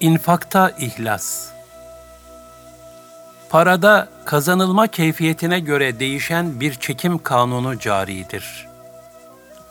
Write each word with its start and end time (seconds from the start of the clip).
İnfakta 0.00 0.70
ihlas. 0.70 1.48
Parada 3.50 4.08
kazanılma 4.24 4.86
keyfiyetine 4.86 5.60
göre 5.60 6.00
değişen 6.00 6.60
bir 6.60 6.74
çekim 6.74 7.18
kanunu 7.18 7.78
caridir. 7.78 8.68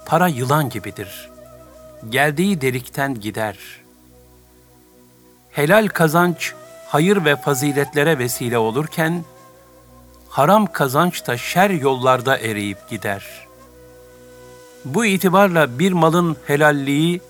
Para 0.05 0.27
yılan 0.27 0.69
gibidir. 0.69 1.29
Geldiği 2.09 2.61
delikten 2.61 3.19
gider. 3.19 3.57
Helal 5.51 5.87
kazanç 5.87 6.53
hayır 6.87 7.25
ve 7.25 7.35
faziletlere 7.35 8.19
vesile 8.19 8.57
olurken 8.57 9.23
haram 10.29 10.65
kazanç 10.65 11.27
da 11.27 11.37
şer 11.37 11.69
yollarda 11.69 12.37
eriyip 12.37 12.89
gider. 12.89 13.25
Bu 14.85 15.05
itibarla 15.05 15.79
bir 15.79 15.91
malın 15.91 16.37
helalliği 16.47 17.21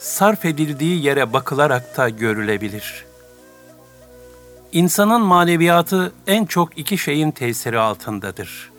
sarf 0.00 0.44
edildiği 0.44 1.04
yere 1.04 1.32
bakılarak 1.32 1.96
da 1.96 2.08
görülebilir. 2.08 3.04
İnsanın 4.72 5.20
maneviyatı 5.20 6.12
en 6.26 6.44
çok 6.44 6.78
iki 6.78 6.98
şeyin 6.98 7.30
tesiri 7.30 7.78
altındadır. 7.78 8.70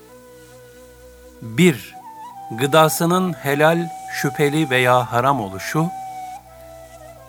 1. 1.42 1.96
Gıdasının 2.52 3.34
helal, 3.34 3.90
şüpheli 4.14 4.70
veya 4.70 5.12
haram 5.12 5.42
oluşu. 5.42 5.88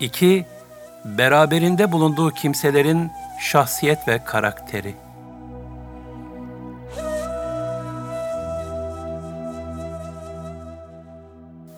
2. 0.01 0.47
Beraberinde 1.05 1.93
bulunduğu 1.93 2.30
kimselerin 2.30 3.11
şahsiyet 3.41 4.09
ve 4.09 4.24
karakteri. 4.24 4.95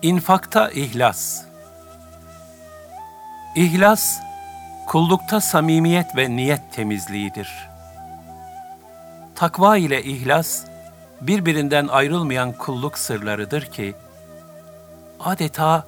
İnfakta 0.01 0.69
ihlas 0.69 1.44
İhlas, 3.55 4.19
kullukta 4.87 5.41
samimiyet 5.41 6.15
ve 6.15 6.35
niyet 6.35 6.61
temizliğidir. 6.71 7.69
Takva 9.35 9.77
ile 9.77 10.03
ihlas, 10.03 10.63
birbirinden 11.21 11.87
ayrılmayan 11.87 12.51
kulluk 12.51 12.97
sırlarıdır 12.97 13.65
ki, 13.65 13.95
adeta 15.19 15.87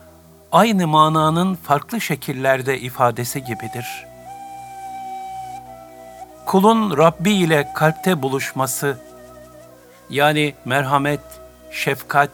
aynı 0.52 0.88
mananın 0.88 1.56
farklı 1.56 2.02
şekillerde 2.02 2.80
ifadesi 2.80 3.44
gibidir. 3.44 4.06
Kulun 6.46 6.98
Rabbi 6.98 7.34
ile 7.34 7.70
kalpte 7.76 8.22
buluşması, 8.22 8.98
yani 10.10 10.54
merhamet, 10.66 11.22
şefkat, 11.72 12.32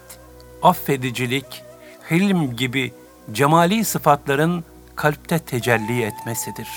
affedicilik, 0.63 1.63
hilm 2.11 2.55
gibi 2.55 2.93
cemali 3.31 3.85
sıfatların 3.85 4.63
kalpte 4.95 5.39
tecelli 5.39 6.03
etmesidir. 6.03 6.69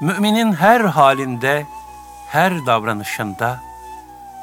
Müminin 0.00 0.52
her 0.52 0.80
halinde, 0.80 1.66
her 2.28 2.66
davranışında, 2.66 3.60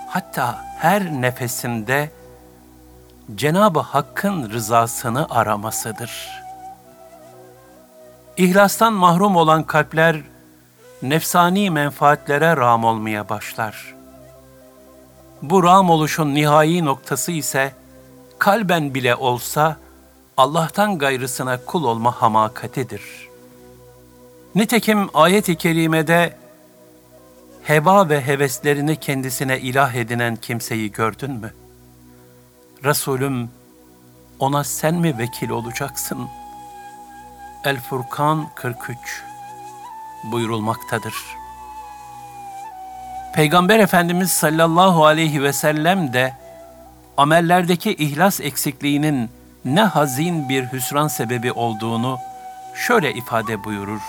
hatta 0.10 0.66
her 0.80 1.04
nefesinde 1.06 2.12
Cenab-ı 3.36 3.80
Hakk'ın 3.80 4.50
rızasını 4.50 5.28
aramasıdır. 5.30 6.42
İhlastan 8.38 8.94
mahrum 8.94 9.36
olan 9.36 9.64
kalpler 9.64 10.22
nefsani 11.02 11.70
menfaatlere 11.70 12.58
ram 12.58 12.84
olmaya 12.84 13.30
başlar. 13.30 13.96
Bu 15.42 15.64
ram 15.64 15.90
oluşun 15.90 16.34
nihai 16.34 16.86
noktası 16.86 17.32
ise 17.32 17.72
kalben 18.40 18.94
bile 18.94 19.16
olsa 19.16 19.78
Allah'tan 20.38 20.98
gayrısına 20.98 21.66
kul 21.66 21.84
olma 21.84 22.22
hamakatidir. 22.22 23.02
Nitekim 24.56 25.10
ayet-i 25.14 25.56
kerimede 25.56 26.38
heva 27.64 28.10
ve 28.10 28.28
heveslerini 28.28 28.96
kendisine 29.00 29.60
ilah 29.60 29.94
edinen 29.94 30.36
kimseyi 30.36 30.92
gördün 30.92 31.32
mü? 31.32 31.54
Resulüm 32.84 33.50
ona 34.40 34.64
sen 34.64 34.96
mi 34.96 35.18
vekil 35.18 35.50
olacaksın? 35.50 36.28
El 37.64 37.80
Furkan 37.80 38.48
43 38.56 38.98
buyurulmaktadır. 40.24 41.16
Peygamber 43.34 43.80
Efendimiz 43.80 44.32
sallallahu 44.32 45.06
aleyhi 45.06 45.44
ve 45.44 45.54
sellem 45.54 46.14
de 46.14 46.34
amellerdeki 47.18 47.94
ihlas 47.96 48.42
eksikliğinin 48.42 49.30
ne 49.66 49.82
hazin 49.82 50.50
bir 50.50 50.72
hüsran 50.72 51.08
sebebi 51.08 51.52
olduğunu 51.52 52.20
şöyle 52.76 53.14
ifade 53.14 53.64
buyurur. 53.64 54.02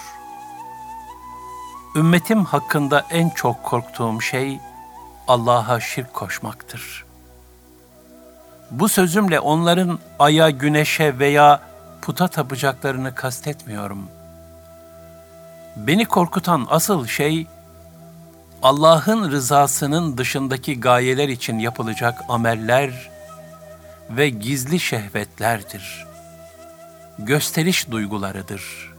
Ümmetim 1.97 2.45
hakkında 2.45 3.05
en 3.11 3.31
çok 3.31 3.65
korktuğum 3.65 4.21
şey 4.21 4.61
Allah'a 5.29 5.81
şirk 5.81 6.15
koşmaktır. 6.15 7.05
Bu 8.71 8.89
sözümle 8.89 9.41
onların 9.41 9.99
aya, 10.19 10.51
güneşe 10.51 11.19
veya 11.19 11.61
puta 12.03 12.29
tapacaklarını 12.29 13.15
kastetmiyorum. 13.15 14.09
Beni 15.77 16.05
korkutan 16.05 16.67
asıl 16.71 17.07
şey 17.07 17.47
Allah'ın 18.63 19.31
rızasının 19.31 20.19
dışındaki 20.19 20.81
gayeler 20.81 21.29
için 21.29 21.59
yapılacak 21.59 22.25
ameller 22.29 23.16
ve 24.11 24.29
gizli 24.29 24.81
şehvetlerdir. 24.81 26.07
Gösteriş 27.19 27.91
duygularıdır. 27.91 28.93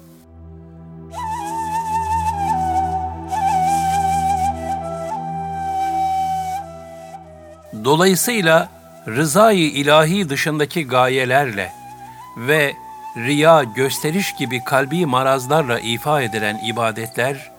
Dolayısıyla 7.83 8.69
rızayı 9.07 9.69
ilahi 9.71 10.29
dışındaki 10.29 10.87
gayelerle 10.87 11.71
ve 12.37 12.73
riya, 13.17 13.63
gösteriş 13.63 14.35
gibi 14.35 14.63
kalbi 14.63 15.05
marazlarla 15.05 15.79
ifa 15.79 16.21
edilen 16.21 16.59
ibadetler, 16.65 17.51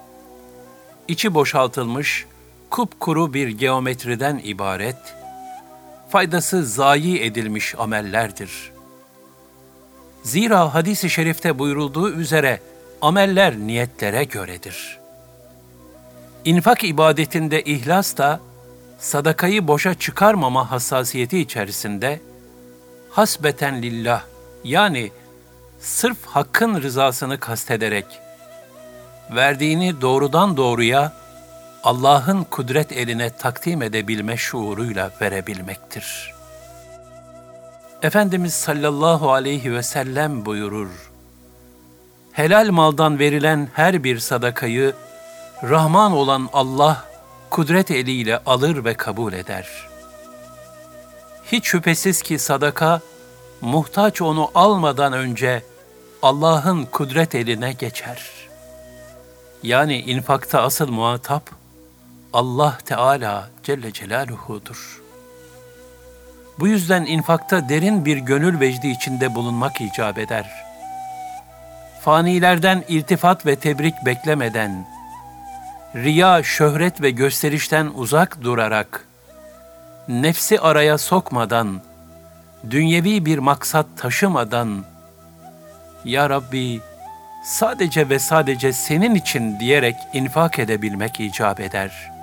içi 1.08 1.34
boşaltılmış, 1.34 2.26
kupkuru 2.70 3.34
bir 3.34 3.48
geometriden 3.48 4.40
ibaret, 4.44 5.17
faydası 6.08 6.66
zayi 6.66 7.22
edilmiş 7.22 7.74
amellerdir. 7.78 8.72
Zira 10.22 10.74
hadis-i 10.74 11.10
şerifte 11.10 11.58
buyurulduğu 11.58 12.10
üzere 12.10 12.60
ameller 13.00 13.56
niyetlere 13.58 14.24
göredir. 14.24 14.98
İnfak 16.44 16.84
ibadetinde 16.84 17.62
ihlas 17.62 18.16
da 18.16 18.40
sadakayı 18.98 19.68
boşa 19.68 19.94
çıkarmama 19.94 20.70
hassasiyeti 20.70 21.38
içerisinde 21.38 22.20
hasbeten 23.10 23.82
lillah 23.82 24.22
yani 24.64 25.10
sırf 25.80 26.26
hakkın 26.26 26.82
rızasını 26.82 27.40
kastederek 27.40 28.06
verdiğini 29.30 30.00
doğrudan 30.00 30.56
doğruya 30.56 31.12
Allah'ın 31.88 32.44
kudret 32.44 32.92
eline 32.92 33.30
takdim 33.30 33.82
edebilme 33.82 34.36
şuuruyla 34.36 35.10
verebilmektir. 35.20 36.34
Efendimiz 38.02 38.54
sallallahu 38.54 39.32
aleyhi 39.32 39.72
ve 39.72 39.82
sellem 39.82 40.44
buyurur, 40.44 40.88
Helal 42.32 42.70
maldan 42.70 43.18
verilen 43.18 43.68
her 43.72 44.04
bir 44.04 44.18
sadakayı 44.18 44.94
Rahman 45.62 46.12
olan 46.12 46.48
Allah 46.52 47.04
kudret 47.50 47.90
eliyle 47.90 48.38
alır 48.46 48.84
ve 48.84 48.94
kabul 48.94 49.32
eder. 49.32 49.68
Hiç 51.52 51.66
şüphesiz 51.66 52.22
ki 52.22 52.38
sadaka, 52.38 53.00
muhtaç 53.60 54.22
onu 54.22 54.50
almadan 54.54 55.12
önce 55.12 55.62
Allah'ın 56.22 56.84
kudret 56.84 57.34
eline 57.34 57.72
geçer. 57.72 58.22
Yani 59.62 60.00
infakta 60.00 60.62
asıl 60.62 60.88
muhatap, 60.88 61.57
Allah 62.32 62.78
Teala 62.84 63.48
Celle 63.62 63.92
Celaluhu'dur. 63.92 65.02
Bu 66.58 66.68
yüzden 66.68 67.04
infakta 67.04 67.68
derin 67.68 68.04
bir 68.04 68.16
gönül 68.16 68.60
vecdi 68.60 68.88
içinde 68.88 69.34
bulunmak 69.34 69.80
icap 69.80 70.18
eder. 70.18 70.50
Fanilerden 72.00 72.84
iltifat 72.88 73.46
ve 73.46 73.56
tebrik 73.56 73.94
beklemeden, 74.06 74.86
riya, 75.94 76.42
şöhret 76.42 77.02
ve 77.02 77.10
gösterişten 77.10 77.90
uzak 77.94 78.42
durarak, 78.42 79.06
nefsi 80.08 80.60
araya 80.60 80.98
sokmadan, 80.98 81.80
dünyevi 82.70 83.24
bir 83.24 83.38
maksat 83.38 83.86
taşımadan, 83.96 84.84
Ya 86.04 86.30
Rabbi, 86.30 86.80
sadece 87.44 88.08
ve 88.08 88.18
sadece 88.18 88.72
senin 88.72 89.14
için 89.14 89.60
diyerek 89.60 89.96
infak 90.12 90.58
edebilmek 90.58 91.20
icap 91.20 91.60
eder.'' 91.60 92.17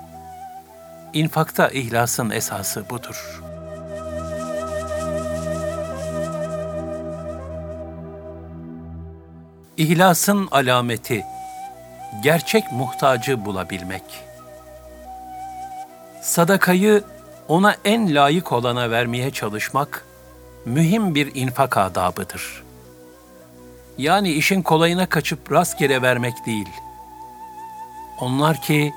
İnfakta 1.16 1.68
ihlasın 1.68 2.30
esası 2.30 2.90
budur. 2.90 3.42
İhlasın 9.78 10.48
alameti, 10.52 11.26
gerçek 12.24 12.72
muhtacı 12.72 13.46
bulabilmek. 13.46 14.04
Sadakayı 16.22 17.04
ona 17.48 17.76
en 17.86 18.16
layık 18.16 18.52
olana 18.52 18.92
vermeye 18.92 19.32
çalışmak, 19.32 20.06
mühim 20.66 21.16
bir 21.16 21.36
infak 21.36 21.78
adabıdır. 21.78 22.64
Yani 23.98 24.32
işin 24.32 24.62
kolayına 24.62 25.06
kaçıp 25.06 25.52
rastgele 25.52 26.02
vermek 26.02 26.46
değil. 26.46 26.70
Onlar 28.20 28.62
ki 28.62 28.94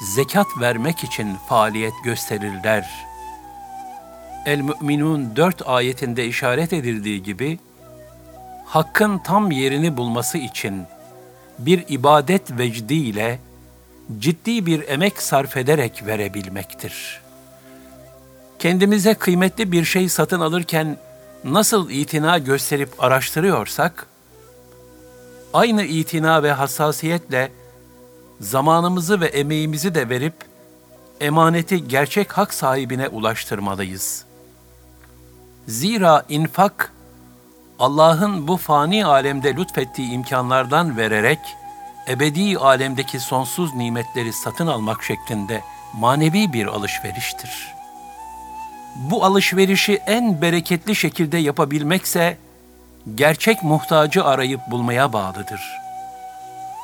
zekat 0.00 0.46
vermek 0.60 1.04
için 1.04 1.36
faaliyet 1.48 1.94
gösterirler. 2.04 3.06
El-Mü'minun 4.46 5.36
4 5.36 5.68
ayetinde 5.68 6.26
işaret 6.26 6.72
edildiği 6.72 7.22
gibi, 7.22 7.58
hakkın 8.66 9.18
tam 9.18 9.50
yerini 9.50 9.96
bulması 9.96 10.38
için 10.38 10.82
bir 11.58 11.84
ibadet 11.88 12.58
vecdiyle 12.58 13.38
ciddi 14.18 14.66
bir 14.66 14.88
emek 14.88 15.22
sarf 15.22 15.56
ederek 15.56 16.06
verebilmektir. 16.06 17.20
Kendimize 18.58 19.14
kıymetli 19.14 19.72
bir 19.72 19.84
şey 19.84 20.08
satın 20.08 20.40
alırken 20.40 20.96
nasıl 21.44 21.90
itina 21.90 22.38
gösterip 22.38 23.02
araştırıyorsak, 23.04 24.06
aynı 25.52 25.82
itina 25.82 26.42
ve 26.42 26.52
hassasiyetle 26.52 27.50
zamanımızı 28.40 29.20
ve 29.20 29.26
emeğimizi 29.26 29.94
de 29.94 30.08
verip 30.08 30.34
emaneti 31.20 31.88
gerçek 31.88 32.32
hak 32.32 32.54
sahibine 32.54 33.08
ulaştırmalıyız. 33.08 34.24
Zira 35.68 36.24
infak 36.28 36.92
Allah'ın 37.78 38.48
bu 38.48 38.56
fani 38.56 39.06
alemde 39.06 39.56
lütfettiği 39.56 40.10
imkanlardan 40.10 40.96
vererek 40.96 41.38
ebedi 42.08 42.58
alemdeki 42.58 43.20
sonsuz 43.20 43.74
nimetleri 43.74 44.32
satın 44.32 44.66
almak 44.66 45.02
şeklinde 45.02 45.62
manevi 45.94 46.52
bir 46.52 46.66
alışveriştir. 46.66 47.74
Bu 48.96 49.24
alışverişi 49.24 50.00
en 50.06 50.42
bereketli 50.42 50.96
şekilde 50.96 51.38
yapabilmekse 51.38 52.36
gerçek 53.14 53.62
muhtacı 53.62 54.24
arayıp 54.24 54.60
bulmaya 54.70 55.12
bağlıdır. 55.12 55.60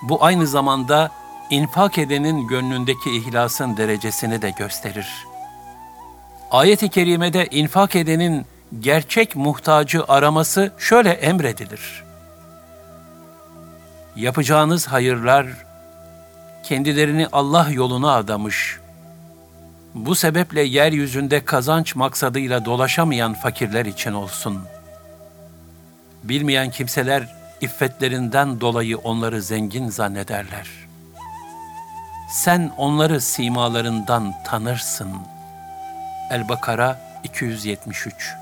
Bu 0.02 0.24
aynı 0.24 0.46
zamanda 0.46 1.10
infak 1.50 1.98
edenin 1.98 2.48
gönlündeki 2.48 3.16
ihlasın 3.16 3.76
derecesini 3.76 4.42
de 4.42 4.50
gösterir. 4.50 5.08
Ayet-i 6.50 6.88
kerimede 6.88 7.46
infak 7.46 7.96
edenin 7.96 8.46
gerçek 8.80 9.36
muhtacı 9.36 10.04
araması 10.08 10.72
şöyle 10.78 11.10
emredilir. 11.10 12.04
Yapacağınız 14.16 14.86
hayırlar 14.86 15.46
kendilerini 16.62 17.26
Allah 17.32 17.68
yoluna 17.70 18.12
adamış, 18.14 18.78
bu 19.94 20.14
sebeple 20.14 20.62
yeryüzünde 20.62 21.44
kazanç 21.44 21.94
maksadıyla 21.96 22.64
dolaşamayan 22.64 23.34
fakirler 23.34 23.84
için 23.84 24.12
olsun. 24.12 24.60
Bilmeyen 26.24 26.70
kimseler 26.70 27.28
iffetlerinden 27.60 28.60
dolayı 28.60 28.98
onları 28.98 29.42
zengin 29.42 29.88
zannederler. 29.88 30.83
Sen 32.34 32.72
onları 32.76 33.20
simalarından 33.20 34.34
tanırsın. 34.44 35.08
El-Bakara 36.30 37.00
273 37.24 38.34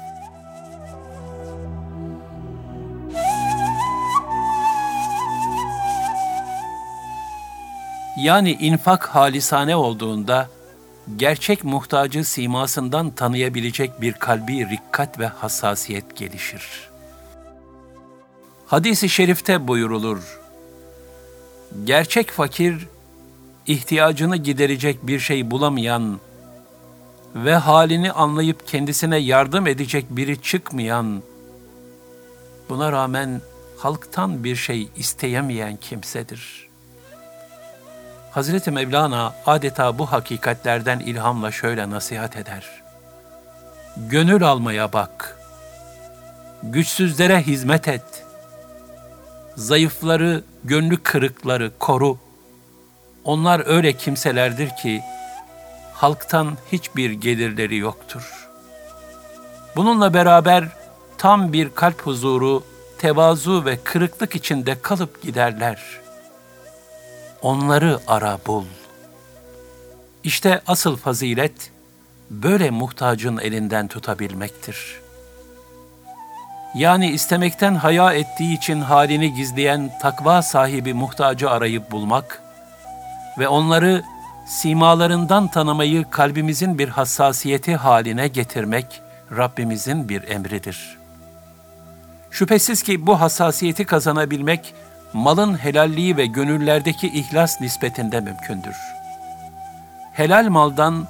Yani 8.17 8.53
infak 8.53 9.07
halisane 9.07 9.77
olduğunda 9.77 10.49
gerçek 11.17 11.65
muhtacı 11.65 12.25
simasından 12.25 13.11
tanıyabilecek 13.11 14.01
bir 14.01 14.13
kalbi 14.13 14.69
rikkat 14.69 15.19
ve 15.19 15.27
hassasiyet 15.27 16.17
gelişir. 16.17 16.91
Hadis-i 18.67 19.09
şerifte 19.09 19.69
buyurulur. 19.69 20.41
Gerçek 21.85 22.31
fakir, 22.31 22.92
ihtiyacını 23.67 24.37
giderecek 24.37 25.07
bir 25.07 25.21
şey 25.21 25.51
bulamayan 25.51 26.21
ve 27.35 27.55
halini 27.55 28.13
anlayıp 28.13 28.69
kendisine 28.69 29.17
yardım 29.19 29.67
edecek 29.67 30.07
biri 30.11 30.43
çıkmayan, 30.43 31.23
buna 32.69 32.93
rağmen 32.93 33.41
halktan 33.79 34.45
bir 34.45 34.57
şey 34.57 34.89
isteyemeyen 34.97 35.77
kimsedir.'' 35.77 36.73
Hazreti 38.33 38.71
Mevlana 38.71 39.35
adeta 39.47 39.99
bu 39.99 40.13
hakikatlerden 40.13 41.01
ilhamla 41.01 41.53
şöyle 41.53 41.91
nasihat 41.91 42.37
eder. 42.37 42.83
Gönül 43.97 44.43
almaya 44.43 44.93
bak. 44.93 45.39
Güçsüzlere 46.63 47.43
hizmet 47.43 47.89
et. 47.89 48.25
Zayıfları, 49.57 50.45
gönlü 50.65 51.03
kırıkları 51.03 51.73
koru. 51.79 52.19
Onlar 53.25 53.63
öyle 53.67 53.93
kimselerdir 53.93 54.71
ki 54.77 55.03
halktan 55.93 56.57
hiçbir 56.73 57.11
gelirleri 57.11 57.77
yoktur. 57.77 58.49
Bununla 59.77 60.15
beraber 60.15 60.65
tam 61.19 61.53
bir 61.53 61.75
kalp 61.75 62.01
huzuru, 62.01 62.65
tevazu 62.99 63.65
ve 63.65 63.79
kırıklık 63.85 64.37
içinde 64.37 64.83
kalıp 64.83 65.23
giderler.'' 65.23 66.03
onları 67.43 67.99
ara 68.07 68.39
bul. 68.47 68.65
İşte 70.25 70.61
asıl 70.67 70.97
fazilet, 70.97 71.71
böyle 72.31 72.71
muhtacın 72.71 73.39
elinden 73.39 73.89
tutabilmektir. 73.89 75.01
Yani 76.75 77.11
istemekten 77.11 77.75
haya 77.75 78.13
ettiği 78.13 78.57
için 78.57 78.81
halini 78.81 79.35
gizleyen 79.35 79.99
takva 80.03 80.43
sahibi 80.43 80.95
muhtacı 80.95 81.51
arayıp 81.51 81.91
bulmak 81.91 82.42
ve 83.39 83.49
onları 83.49 84.03
simalarından 84.47 85.49
tanımayı 85.49 86.11
kalbimizin 86.11 86.79
bir 86.79 86.89
hassasiyeti 86.89 87.77
haline 87.77 88.29
getirmek 88.29 89.03
Rabbimizin 89.37 90.09
bir 90.09 90.29
emridir. 90.29 90.99
Şüphesiz 92.31 92.83
ki 92.83 93.07
bu 93.07 93.21
hassasiyeti 93.21 93.85
kazanabilmek 93.85 94.75
malın 95.13 95.55
helalliği 95.55 96.17
ve 96.17 96.27
gönüllerdeki 96.27 97.07
ihlas 97.07 97.61
nispetinde 97.61 98.21
mümkündür. 98.21 98.77
Helal 100.13 100.49
maldan 100.49 101.07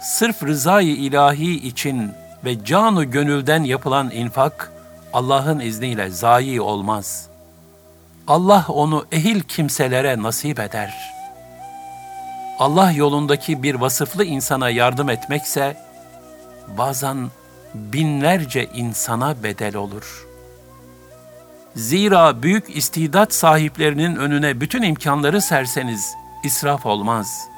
sırf 0.00 0.42
rızayı 0.42 0.96
ilahi 0.96 1.66
için 1.68 2.12
ve 2.44 2.64
canu 2.64 3.10
gönülden 3.10 3.64
yapılan 3.64 4.10
infak 4.10 4.72
Allah'ın 5.12 5.60
izniyle 5.60 6.10
zayi 6.10 6.60
olmaz. 6.60 7.28
Allah 8.26 8.64
onu 8.68 9.06
ehil 9.12 9.40
kimselere 9.40 10.22
nasip 10.22 10.60
eder. 10.60 11.17
Allah 12.58 12.92
yolundaki 12.92 13.62
bir 13.62 13.74
vasıflı 13.74 14.24
insana 14.24 14.70
yardım 14.70 15.10
etmekse 15.10 15.76
bazen 16.78 17.30
binlerce 17.74 18.66
insana 18.74 19.42
bedel 19.42 19.76
olur.'' 19.76 20.28
Zira 21.78 22.42
büyük 22.42 22.76
istidat 22.76 23.34
sahiplerinin 23.34 24.16
önüne 24.16 24.60
bütün 24.60 24.82
imkanları 24.82 25.42
serseniz 25.42 26.14
israf 26.44 26.86
olmaz. 26.86 27.48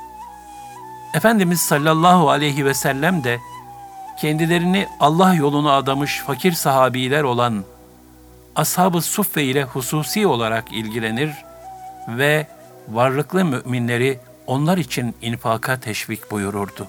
Efendimiz 1.14 1.60
sallallahu 1.60 2.30
aleyhi 2.30 2.64
ve 2.64 2.74
sellem 2.74 3.24
de 3.24 3.38
kendilerini 4.20 4.86
Allah 5.00 5.34
yoluna 5.34 5.72
adamış 5.72 6.22
fakir 6.26 6.52
sahabiler 6.52 7.22
olan 7.22 7.64
Ashab-ı 8.56 9.02
Suffe 9.02 9.42
ile 9.42 9.64
hususi 9.64 10.26
olarak 10.26 10.72
ilgilenir 10.72 11.30
ve 12.08 12.46
varlıklı 12.88 13.44
müminleri 13.44 14.18
onlar 14.46 14.78
için 14.78 15.14
infaka 15.22 15.80
teşvik 15.80 16.30
buyururdu. 16.30 16.86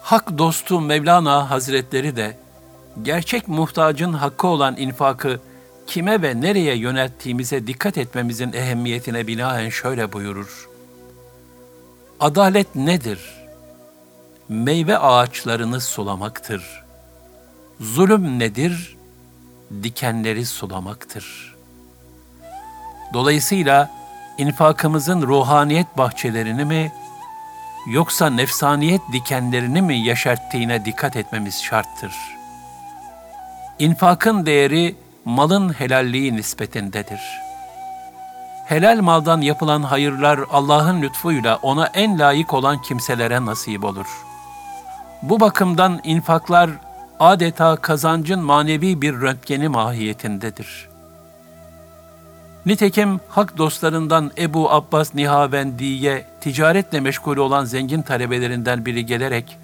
Hak 0.00 0.38
dostu 0.38 0.80
Mevlana 0.80 1.50
Hazretleri 1.50 2.16
de 2.16 2.36
gerçek 3.02 3.48
muhtacın 3.48 4.12
hakkı 4.12 4.46
olan 4.46 4.76
infakı 4.76 5.40
kime 5.86 6.22
ve 6.22 6.40
nereye 6.40 6.76
yönelttiğimize 6.76 7.66
dikkat 7.66 7.98
etmemizin 7.98 8.52
ehemmiyetine 8.52 9.26
binaen 9.26 9.68
şöyle 9.68 10.12
buyurur. 10.12 10.68
Adalet 12.20 12.74
nedir? 12.74 13.20
Meyve 14.48 14.98
ağaçlarını 14.98 15.80
sulamaktır. 15.80 16.82
Zulüm 17.80 18.38
nedir? 18.38 18.96
Dikenleri 19.82 20.46
sulamaktır. 20.46 21.54
Dolayısıyla 23.12 23.90
infakımızın 24.40 25.22
ruhaniyet 25.22 25.98
bahçelerini 25.98 26.64
mi 26.64 26.92
yoksa 27.86 28.30
nefsaniyet 28.30 29.00
dikenlerini 29.12 29.82
mi 29.82 29.96
yaşarttığına 29.96 30.84
dikkat 30.84 31.16
etmemiz 31.16 31.62
şarttır. 31.62 32.12
İnfakın 33.78 34.46
değeri 34.46 34.96
malın 35.24 35.72
helalliği 35.72 36.36
nispetindedir. 36.36 37.20
helal 38.66 39.00
maldan 39.00 39.40
yapılan 39.40 39.82
hayırlar 39.82 40.40
Allah'ın 40.50 41.02
lütfuyla 41.02 41.56
ona 41.56 41.86
en 41.86 42.18
layık 42.18 42.54
olan 42.54 42.82
kimselere 42.82 43.46
nasip 43.46 43.84
olur. 43.84 44.06
Bu 45.22 45.40
bakımdan 45.40 46.00
infaklar 46.04 46.70
adeta 47.20 47.76
kazancın 47.76 48.40
manevi 48.40 49.02
bir 49.02 49.20
röntgeni 49.20 49.68
mahiyetindedir. 49.68 50.89
Nitekim 52.66 53.20
hak 53.28 53.58
dostlarından 53.58 54.30
Ebu 54.38 54.70
Abbas 54.70 55.14
Nihavendi'ye 55.14 56.26
ticaretle 56.40 57.00
meşgul 57.00 57.36
olan 57.36 57.64
zengin 57.64 58.02
talebelerinden 58.02 58.86
biri 58.86 59.06
gelerek, 59.06 59.58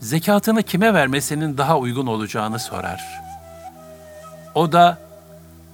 zekatını 0.00 0.62
kime 0.62 0.94
vermesinin 0.94 1.58
daha 1.58 1.78
uygun 1.78 2.06
olacağını 2.06 2.58
sorar. 2.58 3.20
O 4.54 4.72
da, 4.72 4.98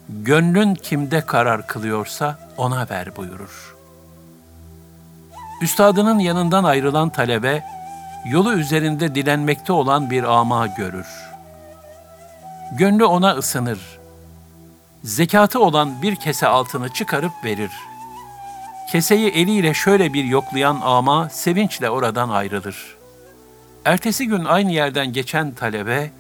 gönlün 0.09 0.75
kimde 0.75 1.21
karar 1.21 1.67
kılıyorsa 1.67 2.39
ona 2.57 2.87
ver 2.91 3.17
buyurur. 3.17 3.75
Üstadının 5.63 6.19
yanından 6.19 6.65
ayrılan 6.65 7.11
talebe, 7.11 7.65
yolu 8.31 8.53
üzerinde 8.53 9.15
dilenmekte 9.15 9.73
olan 9.73 10.11
bir 10.11 10.25
ama 10.25 10.67
görür. 10.67 11.07
Gönlü 12.73 13.05
ona 13.05 13.33
ısınır. 13.33 13.79
Zekatı 15.05 15.61
olan 15.61 16.03
bir 16.03 16.17
kese 16.17 16.47
altını 16.47 16.89
çıkarıp 16.89 17.33
verir. 17.45 17.71
Keseyi 18.93 19.31
eliyle 19.31 19.75
şöyle 19.75 20.13
bir 20.13 20.25
yoklayan 20.25 20.81
ama 20.83 21.29
sevinçle 21.29 21.91
oradan 21.91 22.29
ayrılır. 22.29 22.97
Ertesi 23.85 24.27
gün 24.27 24.45
aynı 24.45 24.73
yerden 24.73 25.13
geçen 25.13 25.55
talebe, 25.55 26.11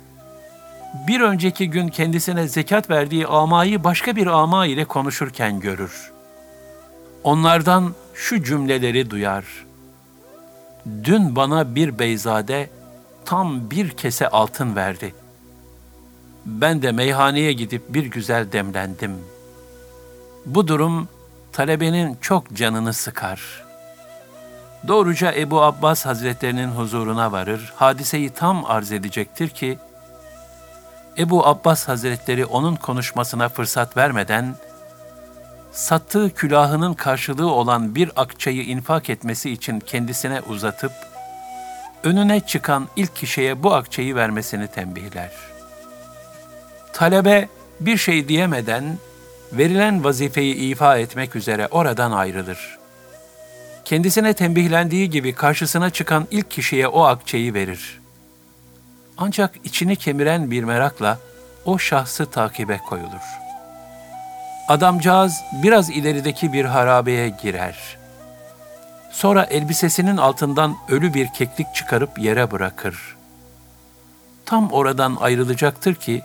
bir 1.09 1.21
önceki 1.21 1.71
gün 1.71 1.88
kendisine 1.88 2.49
zekat 2.49 2.91
verdiği 2.91 3.26
amayı 3.26 3.85
başka 3.85 4.17
bir 4.17 4.26
ama 4.26 4.67
ile 4.67 4.85
konuşurken 4.85 5.61
görür. 5.61 6.12
Onlardan 7.23 7.95
şu 8.14 8.43
cümleleri 8.45 9.11
duyar. 9.11 9.45
Dün 11.05 11.37
bana 11.37 11.75
bir 11.75 11.99
beyzade 11.99 12.71
tam 13.25 13.71
bir 13.71 13.91
kese 13.91 14.29
altın 14.29 14.76
verdi. 14.76 15.14
Ben 16.47 16.83
de 16.83 16.93
meyhaneye 16.93 17.53
gidip 17.53 17.83
bir 17.89 18.05
güzel 18.05 18.53
demlendim. 18.53 19.19
Bu 20.47 20.69
durum 20.69 21.09
talebenin 21.53 22.19
çok 22.21 22.55
canını 22.55 22.93
sıkar. 22.93 23.65
Doğruca 24.89 25.33
Ebu 25.33 25.63
Abbas 25.63 26.07
Hazretlerinin 26.07 26.69
huzuruna 26.69 27.33
varır, 27.33 27.73
hadiseyi 27.77 28.31
tam 28.31 28.65
arz 28.65 28.93
edecektir 28.93 29.49
ki, 29.49 29.79
Ebu 31.19 31.47
Abbas 31.47 31.89
Hazretleri 31.89 32.47
onun 32.47 32.77
konuşmasına 32.77 33.49
fırsat 33.49 33.97
vermeden, 33.97 34.55
sattığı 35.73 36.35
külahının 36.35 36.95
karşılığı 36.95 37.51
olan 37.51 37.95
bir 37.95 38.11
akçayı 38.17 38.63
infak 38.63 39.11
etmesi 39.11 39.51
için 39.51 39.81
kendisine 39.81 40.41
uzatıp, 40.41 40.93
önüne 42.03 42.41
çıkan 42.41 42.89
ilk 42.97 43.17
kişiye 43.17 43.63
bu 43.63 43.75
akçayı 43.75 44.15
vermesini 44.15 44.69
tembihler. 44.69 45.54
Talebe 46.95 47.49
bir 47.81 47.97
şey 47.97 48.29
diyemeden, 48.29 48.99
verilen 49.53 50.05
vazifeyi 50.05 50.55
ifa 50.55 50.99
etmek 50.99 51.37
üzere 51.37 51.69
oradan 51.71 52.13
ayrılır. 52.13 52.79
Kendisine 53.85 54.35
tembihlendiği 54.35 55.11
gibi 55.11 55.33
karşısına 55.33 55.91
çıkan 55.91 56.27
ilk 56.31 56.51
kişiye 56.51 56.89
o 56.89 57.03
akçeyi 57.03 57.55
verir. 57.55 58.01
Ancak 59.19 59.55
içini 59.65 59.97
kemiren 59.97 60.51
bir 60.51 60.65
merakla 60.65 61.19
o 61.65 61.79
şahsı 61.79 62.27
takibe 62.27 62.79
koyulur.'' 62.79 63.45
Adamcağız 64.69 65.43
biraz 65.53 65.91
ilerideki 65.91 66.53
bir 66.53 66.65
harabeye 66.65 67.29
girer. 67.29 67.97
Sonra 69.11 69.45
elbisesinin 69.45 70.17
altından 70.17 70.77
ölü 70.89 71.15
bir 71.15 71.29
keklik 71.33 71.75
çıkarıp 71.75 72.19
yere 72.19 72.51
bırakır. 72.51 73.17
Tam 74.47 74.73
oradan 74.73 75.17
ayrılacaktır 75.21 75.95
ki 75.95 76.23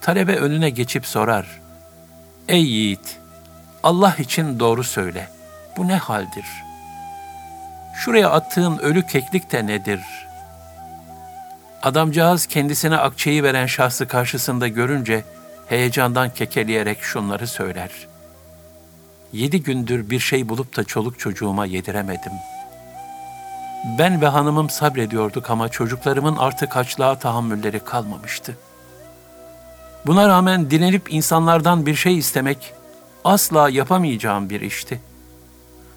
talebe 0.00 0.36
önüne 0.36 0.70
geçip 0.70 1.06
sorar. 1.06 1.60
Ey 2.48 2.62
yiğit, 2.62 3.18
Allah 3.82 4.14
için 4.18 4.60
doğru 4.60 4.84
söyle. 4.84 5.28
Bu 5.76 5.88
ne 5.88 5.96
haldir? 5.96 6.46
Şuraya 7.94 8.30
attığın 8.30 8.78
ölü 8.78 9.06
keklik 9.06 9.52
de 9.52 9.66
nedir? 9.66 10.00
Adamcağız 11.82 12.46
kendisine 12.46 12.96
akçeyi 12.96 13.42
veren 13.42 13.66
şahsı 13.66 14.08
karşısında 14.08 14.68
görünce 14.68 15.24
heyecandan 15.66 16.30
kekeleyerek 16.30 17.02
şunları 17.02 17.46
söyler. 17.46 17.90
Yedi 19.32 19.62
gündür 19.62 20.10
bir 20.10 20.20
şey 20.20 20.48
bulup 20.48 20.76
da 20.76 20.84
çoluk 20.84 21.18
çocuğuma 21.18 21.66
yediremedim. 21.66 22.32
Ben 23.98 24.20
ve 24.20 24.26
hanımım 24.26 24.70
sabrediyorduk 24.70 25.50
ama 25.50 25.68
çocuklarımın 25.68 26.36
artık 26.36 26.76
açlığa 26.76 27.18
tahammülleri 27.18 27.80
kalmamıştı. 27.80 28.56
Buna 30.08 30.28
rağmen 30.28 30.70
dilenip 30.70 31.12
insanlardan 31.12 31.86
bir 31.86 31.94
şey 31.94 32.18
istemek 32.18 32.72
asla 33.24 33.70
yapamayacağım 33.70 34.50
bir 34.50 34.60
işti. 34.60 35.00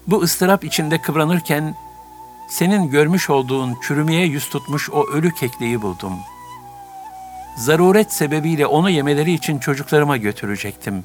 Bu 0.06 0.22
ıstırap 0.22 0.64
içinde 0.64 1.02
kıvranırken 1.02 1.74
senin 2.50 2.90
görmüş 2.90 3.30
olduğun 3.30 3.76
çürümeye 3.82 4.26
yüz 4.26 4.48
tutmuş 4.48 4.90
o 4.90 5.06
ölü 5.10 5.34
kekliği 5.34 5.82
buldum.'' 5.82 6.32
zaruret 7.56 8.12
sebebiyle 8.12 8.66
onu 8.66 8.90
yemeleri 8.90 9.32
için 9.32 9.58
çocuklarıma 9.58 10.16
götürecektim. 10.16 11.04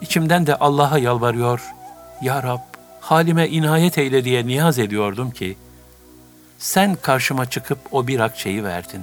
İçimden 0.00 0.46
de 0.46 0.56
Allah'a 0.56 0.98
yalvarıyor, 0.98 1.72
Ya 2.22 2.42
Rab, 2.42 2.58
halime 3.00 3.48
inayet 3.48 3.98
eyle 3.98 4.24
diye 4.24 4.46
niyaz 4.46 4.78
ediyordum 4.78 5.30
ki, 5.30 5.56
sen 6.58 6.94
karşıma 6.94 7.50
çıkıp 7.50 7.78
o 7.92 8.06
bir 8.06 8.20
akçeyi 8.20 8.64
verdin. 8.64 9.02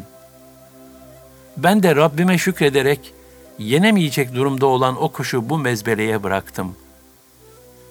Ben 1.57 1.83
de 1.83 1.95
Rabbime 1.95 2.37
şükrederek, 2.37 3.13
yenemeyecek 3.59 4.35
durumda 4.35 4.65
olan 4.65 5.03
o 5.03 5.09
kuşu 5.09 5.49
bu 5.49 5.57
mezbeleye 5.57 6.23
bıraktım. 6.23 6.75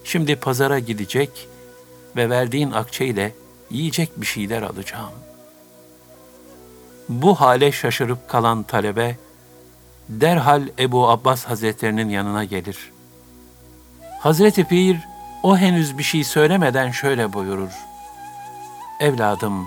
Şimdi 0.05 0.37
pazara 0.37 0.79
gidecek 0.79 1.49
ve 2.17 2.31
verdiğin 2.31 2.71
akçeyle 2.71 3.35
yiyecek 3.71 4.21
bir 4.21 4.27
şeyler 4.27 4.63
alacağım.'' 4.63 5.35
Bu 7.09 7.41
hale 7.41 7.73
şaşırıp 7.73 8.29
kalan 8.29 8.63
talebe, 8.63 9.17
derhal 10.09 10.69
Ebu 10.79 11.09
Abbas 11.09 11.45
Hazretlerinin 11.45 12.09
yanına 12.09 12.45
gelir. 12.45 12.93
Hazreti 14.21 14.65
Pir, 14.65 14.99
o 15.43 15.57
henüz 15.57 15.99
bir 15.99 16.03
şey 16.03 16.25
söylemeden 16.25 16.91
şöyle 16.91 17.33
buyurur. 17.33 17.71
Evladım, 19.01 19.67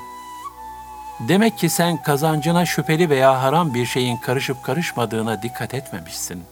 demek 1.20 1.58
ki 1.58 1.70
sen 1.70 2.04
kazancına 2.04 2.66
şüpheli 2.66 3.10
veya 3.10 3.42
haram 3.42 3.74
bir 3.74 3.86
şeyin 3.86 4.18
karışıp 4.18 4.64
karışmadığına 4.64 5.42
dikkat 5.42 5.74
etmemişsin. 5.74 6.44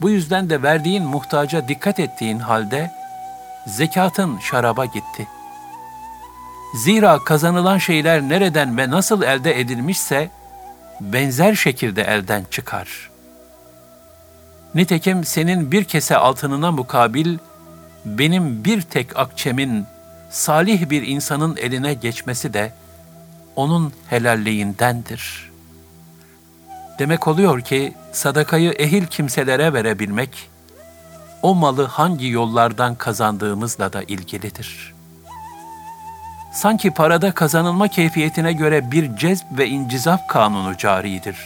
Bu 0.00 0.10
yüzden 0.10 0.50
de 0.50 0.62
verdiğin 0.62 1.04
muhtaca 1.04 1.68
dikkat 1.68 2.00
ettiğin 2.00 2.38
halde, 2.38 2.90
zekatın 3.66 4.38
şaraba 4.38 4.84
gitti.'' 4.84 5.42
Zira 6.72 7.18
kazanılan 7.18 7.78
şeyler 7.78 8.22
nereden 8.22 8.78
ve 8.78 8.90
nasıl 8.90 9.22
elde 9.22 9.60
edilmişse 9.60 10.30
benzer 11.00 11.54
şekilde 11.54 12.02
elden 12.02 12.44
çıkar. 12.50 13.10
Nitekim 14.74 15.24
senin 15.24 15.72
bir 15.72 15.84
kese 15.84 16.16
altınına 16.16 16.72
mukabil 16.72 17.38
benim 18.04 18.64
bir 18.64 18.82
tek 18.82 19.16
akçemin 19.16 19.86
salih 20.30 20.90
bir 20.90 21.06
insanın 21.06 21.56
eline 21.56 21.94
geçmesi 21.94 22.54
de 22.54 22.72
onun 23.56 23.92
helalliğindendir. 24.08 25.52
Demek 26.98 27.28
oluyor 27.28 27.60
ki 27.60 27.94
sadakayı 28.12 28.70
ehil 28.70 29.06
kimselere 29.06 29.72
verebilmek, 29.72 30.50
o 31.42 31.54
malı 31.54 31.84
hangi 31.84 32.28
yollardan 32.28 32.94
kazandığımızla 32.94 33.92
da 33.92 34.02
ilgilidir.'' 34.02 35.02
sanki 36.52 36.90
parada 36.90 37.32
kazanılma 37.32 37.88
keyfiyetine 37.88 38.52
göre 38.52 38.90
bir 38.90 39.16
cezb 39.16 39.44
ve 39.52 39.68
incizaf 39.68 40.28
kanunu 40.28 40.76
caridir. 40.76 41.36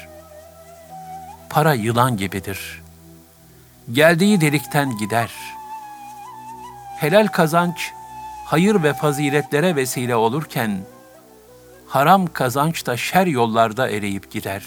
Para 1.50 1.75
yılan 1.75 2.16
gibidir. 2.16 2.82
Geldiği 3.92 4.40
delikten 4.40 4.96
gider. 4.96 5.30
Helal 6.96 7.26
kazanç, 7.26 7.92
hayır 8.44 8.82
ve 8.82 8.94
faziletlere 8.94 9.76
vesile 9.76 10.16
olurken, 10.16 10.80
haram 11.88 12.26
kazanç 12.26 12.87
da 12.87 12.97
şer 12.97 13.26
yollarda 13.26 13.90
eriyip 13.90 14.31
gider. 14.31 14.64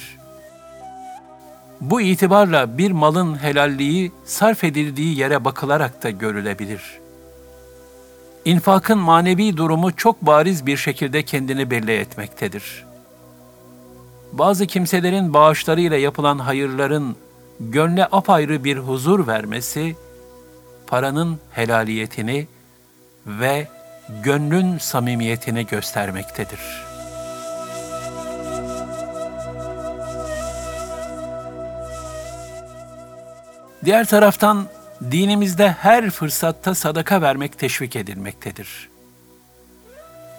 Bu 1.82 2.02
itibarla 2.02 2.78
bir 2.78 2.92
malın 2.92 3.44
helalliği 3.44 4.12
sarf 4.26 4.64
edildiği 4.64 5.18
yere 5.18 5.46
bakılarak 5.46 6.04
da 6.04 6.10
görülebilir.'' 6.10 7.10
infakın 8.46 8.98
manevi 8.98 9.58
durumu 9.58 9.96
çok 9.96 10.22
bariz 10.22 10.66
bir 10.66 10.78
şekilde 10.78 11.24
kendini 11.24 11.72
belli 11.72 11.92
etmektedir. 11.92 12.86
Bazı 14.32 14.68
kimselerin 14.68 15.34
bağışlarıyla 15.34 15.98
yapılan 15.98 16.40
hayırların 16.40 17.16
gönle 17.60 18.08
apayrı 18.12 18.64
bir 18.64 18.78
huzur 18.78 19.28
vermesi, 19.28 19.96
paranın 20.88 21.40
helaliyetini 21.52 22.48
ve 23.28 23.68
gönlün 24.24 24.78
samimiyetini 24.78 25.66
göstermektedir. 25.66 26.89
Diğer 33.86 34.06
taraftan 34.06 34.68
dinimizde 35.12 35.72
her 35.72 36.10
fırsatta 36.10 36.76
sadaka 36.76 37.22
vermek 37.22 37.60
teşvik 37.60 37.96
edilmektedir. 37.96 38.90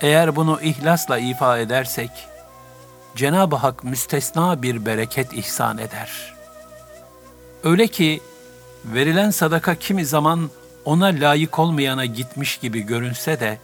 Eğer 0.01 0.37
bunu 0.37 0.61
ihlasla 0.63 1.19
ifa 1.19 1.59
edersek, 1.59 2.11
Cenab-ı 3.17 3.57
Hak 3.57 3.85
müstesna 3.85 4.63
bir 4.63 4.87
bereket 4.87 5.33
ihsan 5.33 5.79
eder. 5.79 6.35
Öyle 7.65 7.87
ki 7.87 8.21
verilen 8.85 9.31
sadaka 9.31 9.75
kimi 9.75 10.07
zaman 10.07 10.51
ona 10.85 11.07
layık 11.07 11.59
olmayana 11.59 12.05
gitmiş 12.05 12.57
gibi 12.57 12.81
görünse 12.81 13.41
de, 13.41 13.59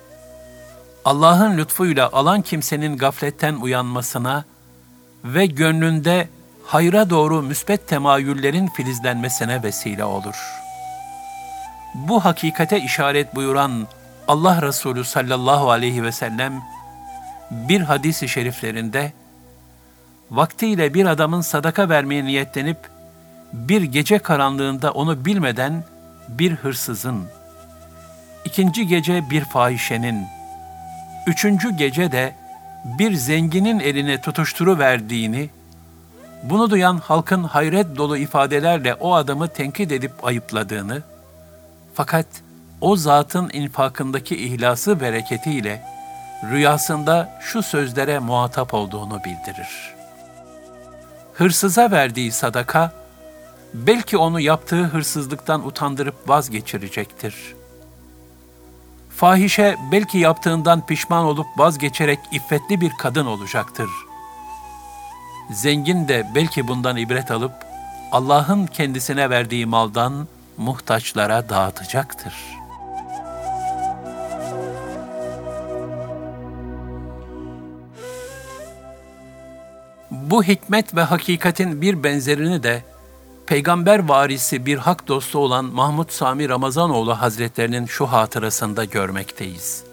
Allah'ın 1.04 1.58
lütfuyla 1.58 2.10
alan 2.12 2.42
kimsenin 2.42 2.96
gafletten 2.96 3.54
uyanmasına 3.54 4.44
ve 5.24 5.46
gönlünde 5.46 6.28
hayra 6.66 7.10
doğru 7.10 7.42
müsbet 7.42 7.88
temayüllerin 7.88 8.66
filizlenmesine 8.66 9.62
vesile 9.62 10.04
olur. 10.04 10.36
Bu 11.94 12.24
hakikate 12.24 12.80
işaret 12.80 13.34
buyuran 13.34 13.86
Allah 14.28 14.62
Resulü 14.62 15.04
sallallahu 15.04 15.70
aleyhi 15.70 16.02
ve 16.02 16.12
sellem 16.12 16.62
bir 17.50 17.80
hadisi 17.80 18.28
şeriflerinde 18.28 19.12
vaktiyle 20.30 20.94
bir 20.94 21.06
adamın 21.06 21.40
sadaka 21.40 21.88
vermeye 21.88 22.24
niyetlenip 22.24 22.78
bir 23.52 23.82
gece 23.82 24.18
karanlığında 24.18 24.92
onu 24.92 25.24
bilmeden 25.24 25.84
bir 26.28 26.52
hırsızın, 26.52 27.24
ikinci 28.44 28.86
gece 28.86 29.30
bir 29.30 29.44
fahişenin, 29.44 30.26
üçüncü 31.26 31.76
gece 31.76 32.12
de 32.12 32.34
bir 32.84 33.14
zenginin 33.14 33.80
eline 33.80 34.20
tutuşturu 34.20 34.78
verdiğini, 34.78 35.50
bunu 36.50 36.70
duyan 36.70 36.98
halkın 36.98 37.44
hayret 37.44 37.96
dolu 37.96 38.16
ifadelerle 38.16 38.94
o 38.94 39.14
adamı 39.14 39.48
tenkit 39.48 39.92
edip 39.92 40.12
ayıpladığını, 40.22 41.02
fakat 41.94 42.26
o 42.80 42.96
zatın 42.96 43.50
infakındaki 43.52 44.36
ihlası 44.36 45.00
bereketiyle 45.00 45.82
rüyasında 46.50 47.38
şu 47.40 47.62
sözlere 47.62 48.18
muhatap 48.18 48.74
olduğunu 48.74 49.20
bildirir. 49.24 49.94
Hırsıza 51.34 51.90
verdiği 51.90 52.32
sadaka, 52.32 52.92
belki 53.74 54.18
onu 54.18 54.40
yaptığı 54.40 54.82
hırsızlıktan 54.82 55.66
utandırıp 55.66 56.28
vazgeçirecektir. 56.28 57.34
Fahişe 59.10 59.76
belki 59.92 60.18
yaptığından 60.18 60.86
pişman 60.86 61.24
olup 61.24 61.46
vazgeçerek 61.56 62.18
iffetli 62.32 62.80
bir 62.80 62.92
kadın 62.98 63.26
olacaktır. 63.26 63.88
Zengin 65.50 66.08
de 66.08 66.26
belki 66.34 66.68
bundan 66.68 66.96
ibret 66.96 67.30
alıp 67.30 67.52
Allah'ın 68.12 68.66
kendisine 68.66 69.30
verdiği 69.30 69.66
maldan 69.66 70.28
muhtaçlara 70.56 71.48
dağıtacaktır.'' 71.48 72.66
Bu 80.30 80.42
hikmet 80.42 80.94
ve 80.94 81.02
hakikatin 81.02 81.80
bir 81.80 82.02
benzerini 82.02 82.62
de 82.62 82.82
peygamber 83.46 84.08
varisi 84.08 84.66
bir 84.66 84.78
hak 84.78 85.08
dostu 85.08 85.38
olan 85.38 85.64
Mahmud 85.64 86.10
Sami 86.10 86.48
Ramazanoğlu 86.48 87.20
Hazretlerinin 87.20 87.86
şu 87.86 88.06
hatırasında 88.06 88.84
görmekteyiz. 88.84 89.84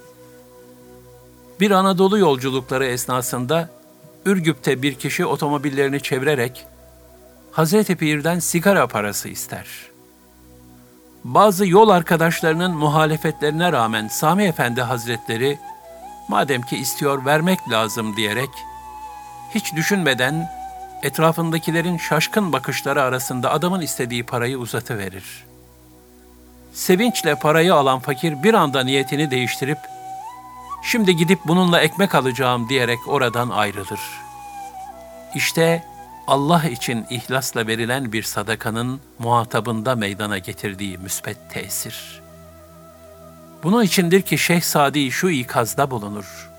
Bir 1.60 1.72
Anadolu 1.72 2.18
yolculukları 2.18 2.86
esnasında 2.86 3.70
Ürgüp'te 4.26 4.82
bir 4.82 4.96
kişi 4.96 5.26
otomobillerini 5.26 6.02
çevirerek 6.02 6.66
Hazreti 7.52 7.96
Pir'den 7.96 8.40
sigara 8.40 8.88
parası 8.88 9.30
ister. 9.30 9.68
Bazı 11.24 11.68
yol 11.68 11.90
arkadaşlarının 11.90 12.72
muhalefetlerine 12.72 13.72
rağmen 13.72 14.08
Sami 14.08 14.44
Efendi 14.44 14.82
Hazretleri 14.82 15.60
madem 16.30 16.62
ki 16.62 16.78
istiyor 16.78 17.26
vermek 17.26 17.70
lazım 17.70 18.16
diyerek 18.16 18.50
hiç 19.56 19.76
düşünmeden 19.76 20.50
etrafındakilerin 21.04 21.98
şaşkın 21.98 22.54
bakışları 22.54 23.02
arasında 23.02 23.52
adamın 23.52 23.82
istediği 23.82 24.24
parayı 24.24 24.58
uzatıverir. 24.58 25.46
Sevinçle 26.74 27.36
parayı 27.36 27.74
alan 27.74 28.00
fakir 28.00 28.44
bir 28.44 28.54
anda 28.54 28.84
niyetini 28.84 29.32
değiştirip, 29.32 29.78
şimdi 30.84 31.16
gidip 31.16 31.40
bununla 31.46 31.82
ekmek 31.82 32.16
alacağım 32.16 32.70
diyerek 32.70 33.00
oradan 33.08 33.50
ayrılır. 33.50 34.00
İşte 35.36 35.84
Allah 36.28 36.64
için 36.64 37.06
ihlasla 37.10 37.68
verilen 37.68 38.12
bir 38.12 38.24
sadakanın 38.24 39.02
muhatabında 39.20 39.96
meydana 39.96 40.38
getirdiği 40.38 40.98
müsbet 40.98 41.38
tesir. 41.50 42.22
Bunun 43.64 43.84
içindir 43.84 44.22
ki 44.22 44.38
Şeyh 44.38 44.62
Sadi 44.62 45.12
şu 45.12 45.30
ikazda 45.30 45.92
bulunur 45.92 46.54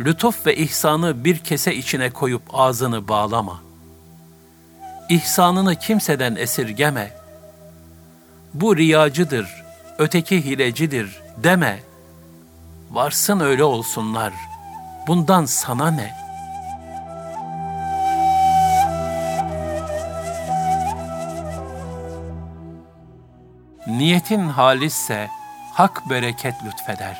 lütuf 0.00 0.46
ve 0.46 0.56
ihsanı 0.56 1.24
bir 1.24 1.38
kese 1.38 1.74
içine 1.74 2.10
koyup 2.10 2.42
ağzını 2.52 3.08
bağlama. 3.08 3.62
İhsanını 5.08 5.76
kimseden 5.76 6.36
esirgeme. 6.36 7.12
Bu 8.54 8.76
riyacıdır, 8.76 9.64
öteki 9.98 10.44
hilecidir 10.44 11.20
deme. 11.36 11.80
Varsın 12.90 13.40
öyle 13.40 13.64
olsunlar. 13.64 14.32
Bundan 15.06 15.44
sana 15.44 15.90
ne?'' 15.90 16.24
Niyetin 23.86 24.48
halisse 24.48 25.30
hak 25.72 26.10
bereket 26.10 26.54
lütfeder. 26.64 27.18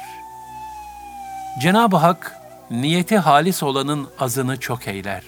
Cenab-ı 1.60 1.96
Hak 1.96 2.36
niyeti 2.70 3.18
halis 3.18 3.62
olanın 3.62 4.08
azını 4.18 4.60
çok 4.60 4.88
eyler. 4.88 5.22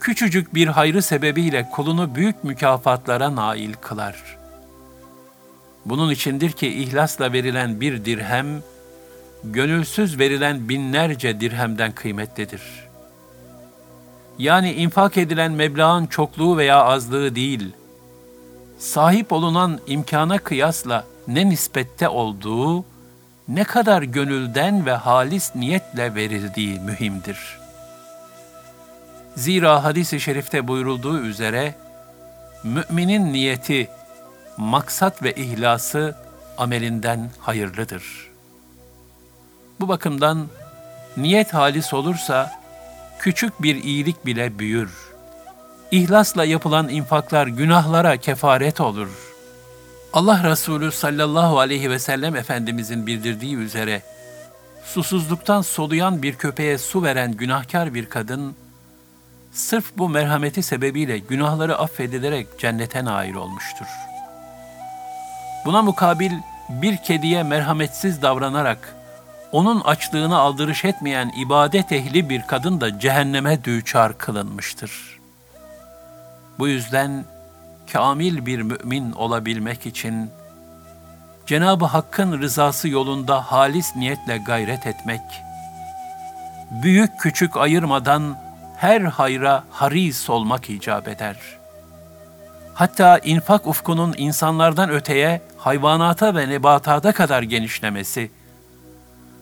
Küçücük 0.00 0.54
bir 0.54 0.66
hayrı 0.66 1.02
sebebiyle 1.02 1.68
kulunu 1.72 2.14
büyük 2.14 2.44
mükafatlara 2.44 3.36
nail 3.36 3.72
kılar. 3.72 4.36
Bunun 5.84 6.10
içindir 6.10 6.52
ki 6.52 6.68
ihlasla 6.82 7.32
verilen 7.32 7.80
bir 7.80 8.04
dirhem, 8.04 8.62
gönülsüz 9.52 10.18
verilen 10.18 10.68
binlerce 10.68 11.40
dirhemden 11.40 11.92
kıymetlidir. 11.92 12.62
Yani 14.38 14.72
infak 14.72 15.16
edilen 15.16 15.52
meblağın 15.52 16.06
çokluğu 16.06 16.56
veya 16.56 16.84
azlığı 16.84 17.34
değil, 17.34 17.72
sahip 18.78 19.32
olunan 19.32 19.80
imkana 19.86 20.38
kıyasla 20.38 21.04
ne 21.28 21.48
nispette 21.48 22.08
olduğu, 22.08 22.84
ne 23.48 23.64
kadar 23.64 24.02
gönülden 24.02 24.86
ve 24.86 24.92
halis 24.92 25.54
niyetle 25.54 26.14
verildiği 26.14 26.80
mühimdir. 26.80 27.58
Zira 29.36 29.84
hadis-i 29.84 30.20
şerifte 30.20 30.68
buyurulduğu 30.68 31.20
üzere, 31.20 31.74
müminin 32.64 33.32
niyeti, 33.32 33.88
maksat 34.56 35.22
ve 35.22 35.34
ihlası 35.34 36.16
amelinden 36.58 37.30
hayırlıdır. 37.40 38.35
Bu 39.80 39.88
bakımdan 39.88 40.46
niyet 41.16 41.54
halis 41.54 41.94
olursa 41.94 42.60
küçük 43.18 43.62
bir 43.62 43.84
iyilik 43.84 44.26
bile 44.26 44.58
büyür. 44.58 44.90
İhlasla 45.90 46.44
yapılan 46.44 46.88
infaklar 46.88 47.46
günahlara 47.46 48.16
kefaret 48.16 48.80
olur.'' 48.80 49.36
Allah 50.16 50.50
Resulü 50.50 50.92
sallallahu 50.92 51.58
aleyhi 51.58 51.90
ve 51.90 51.98
sellem 51.98 52.36
Efendimizin 52.36 53.06
bildirdiği 53.06 53.56
üzere, 53.56 54.02
susuzluktan 54.84 55.62
soluyan 55.62 56.22
bir 56.22 56.34
köpeğe 56.34 56.78
su 56.78 57.02
veren 57.02 57.32
günahkar 57.32 57.94
bir 57.94 58.06
kadın, 58.06 58.56
sırf 59.52 59.84
bu 59.96 60.08
merhameti 60.08 60.62
sebebiyle 60.62 61.18
günahları 61.18 61.78
affedilerek 61.78 62.46
cennete 62.58 63.04
nail 63.04 63.34
olmuştur. 63.34 63.86
Buna 65.64 65.82
mukabil 65.82 66.32
bir 66.68 66.96
kediye 66.96 67.42
merhametsiz 67.42 68.22
davranarak, 68.22 68.95
onun 69.56 69.80
açlığını 69.80 70.38
aldırış 70.38 70.84
etmeyen 70.84 71.32
ibadet 71.36 71.92
ehli 71.92 72.28
bir 72.28 72.42
kadın 72.42 72.80
da 72.80 72.98
cehenneme 72.98 73.64
düçar 73.64 74.18
kılınmıştır. 74.18 75.20
Bu 76.58 76.68
yüzden, 76.68 77.24
kamil 77.92 78.46
bir 78.46 78.62
mümin 78.62 79.12
olabilmek 79.12 79.86
için 79.86 80.30
Cenab-ı 81.46 81.84
Hakk'ın 81.84 82.40
rızası 82.40 82.88
yolunda 82.88 83.52
halis 83.52 83.96
niyetle 83.96 84.38
gayret 84.38 84.86
etmek, 84.86 85.20
büyük 86.70 87.20
küçük 87.20 87.56
ayırmadan 87.56 88.38
her 88.76 89.00
hayra 89.00 89.64
haris 89.70 90.30
olmak 90.30 90.70
icap 90.70 91.08
eder. 91.08 91.36
hatta 92.74 93.18
infak 93.18 93.66
ufkunun 93.66 94.14
insanlardan 94.16 94.90
öteye 94.90 95.40
hayvanata 95.58 96.34
ve 96.34 96.48
nebatata 96.48 97.12
kadar 97.12 97.42
genişlemesi, 97.42 98.30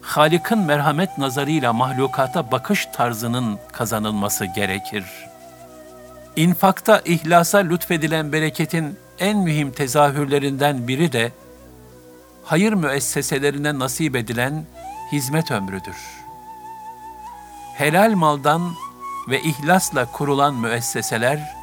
Halik'in 0.04 0.58
merhamet 0.58 1.18
nazarıyla 1.18 1.72
mahlukata 1.72 2.50
bakış 2.52 2.86
tarzının 2.86 3.58
kazanılması 3.72 4.44
gerekir. 4.44 5.04
İnfakta 6.36 7.00
ihlasa 7.04 7.58
lütfedilen 7.58 8.32
bereketin 8.32 8.98
en 9.18 9.38
mühim 9.38 9.72
tezahürlerinden 9.72 10.88
biri 10.88 11.12
de 11.12 11.32
hayır 12.44 12.72
müesseselerine 12.72 13.78
nasip 13.78 14.16
edilen 14.16 14.64
hizmet 15.12 15.50
ömrüdür. 15.50 15.96
Helal 17.74 18.14
maldan 18.14 18.72
ve 19.28 19.40
ihlasla 19.40 20.12
kurulan 20.12 20.54
müesseseler, 20.54 21.54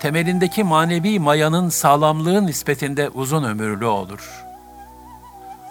temelindeki 0.00 0.64
manevi 0.64 1.18
mayanın 1.18 1.68
sağlamlığı 1.68 2.46
nispetinde 2.46 3.08
uzun 3.08 3.44
ömürlü 3.44 3.86
olur. 3.86 4.43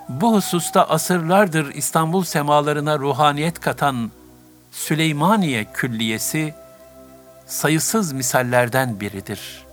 Bu 0.09 0.35
hususta 0.35 0.83
asırlardır 0.83 1.73
İstanbul 1.73 2.23
semalarına 2.23 2.99
ruhaniyet 2.99 3.59
katan 3.59 4.11
Süleymaniye 4.71 5.65
Külliyesi, 5.73 6.53
sayısız 7.45 8.11
misallerden 8.11 8.99
biridir. 8.99 9.63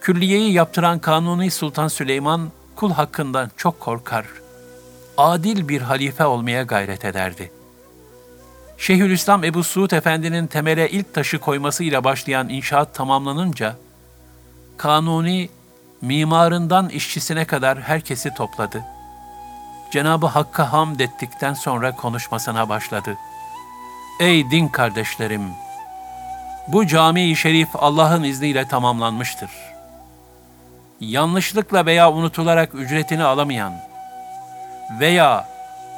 Külliyeyi 0.00 0.52
yaptıran 0.52 0.98
Kanuni 0.98 1.50
Sultan 1.50 1.88
Süleyman, 1.88 2.50
kul 2.76 2.92
hakkından 2.92 3.50
çok 3.56 3.80
korkar. 3.80 4.26
Adil 5.16 5.68
bir 5.68 5.80
halife 5.80 6.24
olmaya 6.24 6.62
gayret 6.62 7.04
ederdi. 7.04 7.52
Şeyhülislam 8.78 9.44
Ebu 9.44 9.64
Suud 9.64 9.90
Efendi'nin 9.90 10.46
temele 10.46 10.90
ilk 10.90 11.14
taşı 11.14 11.38
koymasıyla 11.38 12.04
başlayan 12.04 12.48
inşaat 12.48 12.94
tamamlanınca, 12.94 13.76
Kanuni, 14.76 15.48
mimarından 16.00 16.88
işçisine 16.88 17.44
kadar 17.44 17.80
herkesi 17.80 18.34
topladı. 18.34 18.84
Cenabı 19.90 20.26
Hakk'a 20.26 20.72
hamd 20.72 21.00
ettikten 21.00 21.54
sonra 21.54 21.96
konuşmasına 21.96 22.68
başladı. 22.68 23.16
Ey 24.20 24.50
din 24.50 24.68
kardeşlerim! 24.68 25.50
Bu 26.68 26.86
cami-i 26.86 27.36
şerif 27.36 27.68
Allah'ın 27.74 28.22
izniyle 28.22 28.68
tamamlanmıştır. 28.68 29.50
Yanlışlıkla 31.00 31.86
veya 31.86 32.12
unutularak 32.12 32.74
ücretini 32.74 33.24
alamayan 33.24 33.72
veya 35.00 35.48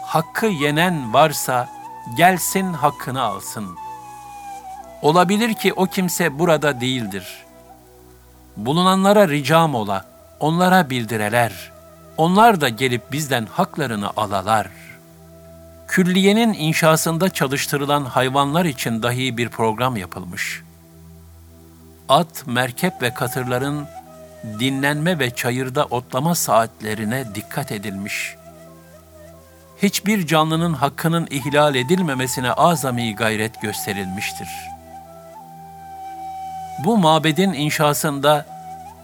hakkı 0.03 0.46
yenen 0.46 1.14
varsa, 1.14 1.68
gelsin 2.16 2.72
hakkını 2.72 3.22
alsın. 3.22 3.77
Olabilir 5.03 5.55
ki 5.55 5.72
o 5.72 5.87
kimse 5.87 6.38
burada 6.38 6.81
değildir. 6.81 7.44
Bulunanlara 8.57 9.29
ricam 9.29 9.74
ola, 9.74 10.05
onlara 10.40 10.90
bildireler. 10.90 11.72
Onlar 12.19 12.61
da 12.61 12.69
gelip 12.69 13.13
bizden 13.13 13.47
haklarını 13.47 14.11
alalar. 14.17 14.69
Külliyenin 15.89 16.53
inşasında 16.53 17.29
çalıştırılan 17.29 18.05
hayvanlar 18.05 18.65
için 18.65 19.03
dahi 19.03 19.37
bir 19.37 19.49
program 19.49 19.97
yapılmış. 19.97 20.63
At, 22.09 22.47
merkep 22.47 23.03
ve 23.03 23.15
katırların 23.15 23.87
dinlenme 24.45 25.19
ve 25.19 25.31
çayırda 25.31 25.85
otlama 25.85 26.35
saatlerine 26.35 27.35
dikkat 27.35 27.73
edilmiş.'' 27.73 28.39
hiçbir 29.83 30.27
canlının 30.27 30.73
hakkının 30.75 31.29
ihlal 31.31 31.75
edilmemesine 31.75 32.53
azami 32.53 33.15
gayret 33.15 33.63
gösterilmiştir. 33.63 34.49
Bu 36.85 36.99
mabedin 36.99 37.53
inşasında 37.53 38.47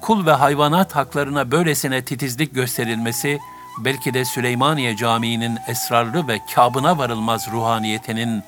kul 0.04 0.26
ve 0.26 0.32
hayvanat 0.32 0.96
haklarına 0.96 1.50
böylesine 1.50 2.04
titizlik 2.04 2.54
gösterilmesi, 2.54 3.38
belki 3.78 4.14
de 4.14 4.24
Süleymaniye 4.24 4.96
Camii'nin 4.96 5.58
esrarlı 5.68 6.28
ve 6.28 6.40
kabına 6.54 6.98
varılmaz 6.98 7.48
ruhaniyetinin 7.52 8.42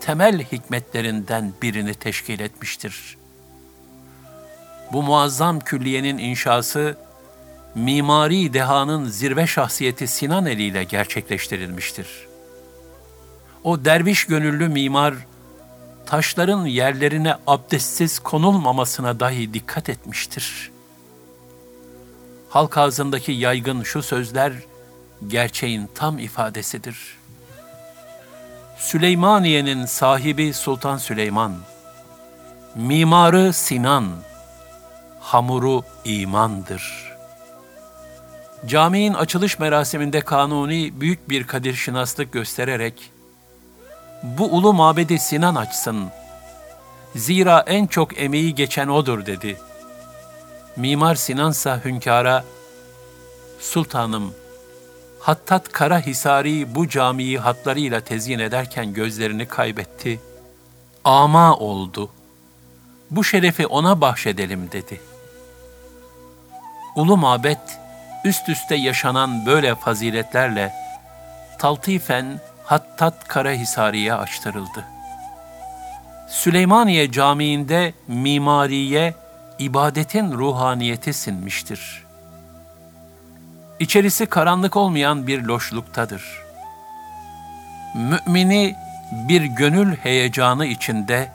temel 0.00 0.42
hikmetlerinden 0.42 1.52
birini 1.62 1.94
teşkil 1.94 2.40
etmiştir. 2.40 3.16
Bu 4.92 5.02
muazzam 5.02 5.60
külliyenin 5.60 6.18
inşası, 6.18 6.96
mimari 7.74 8.52
dehanın 8.52 9.04
zirve 9.04 9.46
şahsiyeti 9.46 10.06
Sinan 10.06 10.46
Eli 10.46 10.62
ile 10.62 10.84
gerçekleştirilmiştir. 10.84 12.06
O 13.64 13.84
derviş 13.84 14.24
gönüllü 14.24 14.68
mimar, 14.68 15.14
taşların 16.06 16.66
yerlerine 16.66 17.34
abdestsiz 17.46 18.18
konulmamasına 18.18 19.20
dahi 19.20 19.54
dikkat 19.54 19.88
etmiştir. 19.88 20.70
Halk 22.50 22.78
ağzındaki 22.78 23.32
yaygın 23.32 23.82
şu 23.82 24.02
sözler, 24.02 24.52
gerçeğin 25.28 25.88
tam 25.94 26.18
ifadesidir. 26.18 26.96
Süleymaniye'nin 28.78 29.86
sahibi 29.86 30.52
Sultan 30.52 30.96
Süleyman, 30.96 31.56
mimarı 32.74 33.52
Sinan, 33.52 34.06
hamuru 35.20 35.82
imandır.'' 36.04 37.10
Caminin 38.66 39.14
açılış 39.14 39.58
merasiminde 39.58 40.20
Kanuni 40.20 41.00
büyük 41.00 41.30
bir 41.30 41.46
kadir 41.46 41.74
şinaslık 41.74 42.32
göstererek, 42.32 43.10
bu 44.22 44.44
ulu 44.44 44.72
mabedi 44.72 45.18
Sinan 45.18 45.54
açsın, 45.54 46.10
zira 47.16 47.64
en 47.66 47.86
çok 47.86 48.20
emeği 48.20 48.54
geçen 48.54 48.88
odur 48.88 49.26
dedi. 49.26 49.56
Mimar 50.80 51.14
Sinansa 51.14 51.80
hünkâra, 51.84 52.44
Sultanım, 53.60 54.34
Hattat 55.20 55.72
Karahisari 55.72 56.74
bu 56.74 56.88
camiyi 56.88 57.38
hatlarıyla 57.38 58.00
tezyin 58.00 58.38
ederken 58.38 58.92
gözlerini 58.92 59.46
kaybetti. 59.46 60.20
Ama 61.04 61.56
oldu. 61.56 62.10
Bu 63.10 63.24
şerefi 63.24 63.66
ona 63.66 64.00
bahşedelim 64.00 64.72
dedi. 64.72 65.00
Ulu 66.96 67.16
mabet, 67.16 67.78
üst 68.24 68.48
üste 68.48 68.74
yaşanan 68.74 69.46
böyle 69.46 69.74
faziletlerle 69.74 70.72
taltifen 71.58 72.40
Hattat 72.64 73.28
Karahisari'ye 73.28 74.14
açtırıldı. 74.14 74.84
Süleymaniye 76.28 77.12
Camii'nde 77.12 77.94
mimariye 78.08 79.14
ibadetin 79.60 80.32
ruhaniyeti 80.32 81.12
sinmiştir. 81.12 82.06
İçerisi 83.80 84.26
karanlık 84.26 84.76
olmayan 84.76 85.26
bir 85.26 85.42
loşluktadır. 85.42 86.42
Mümini 87.94 88.76
bir 89.12 89.42
gönül 89.42 89.96
heyecanı 89.96 90.66
içinde 90.66 91.32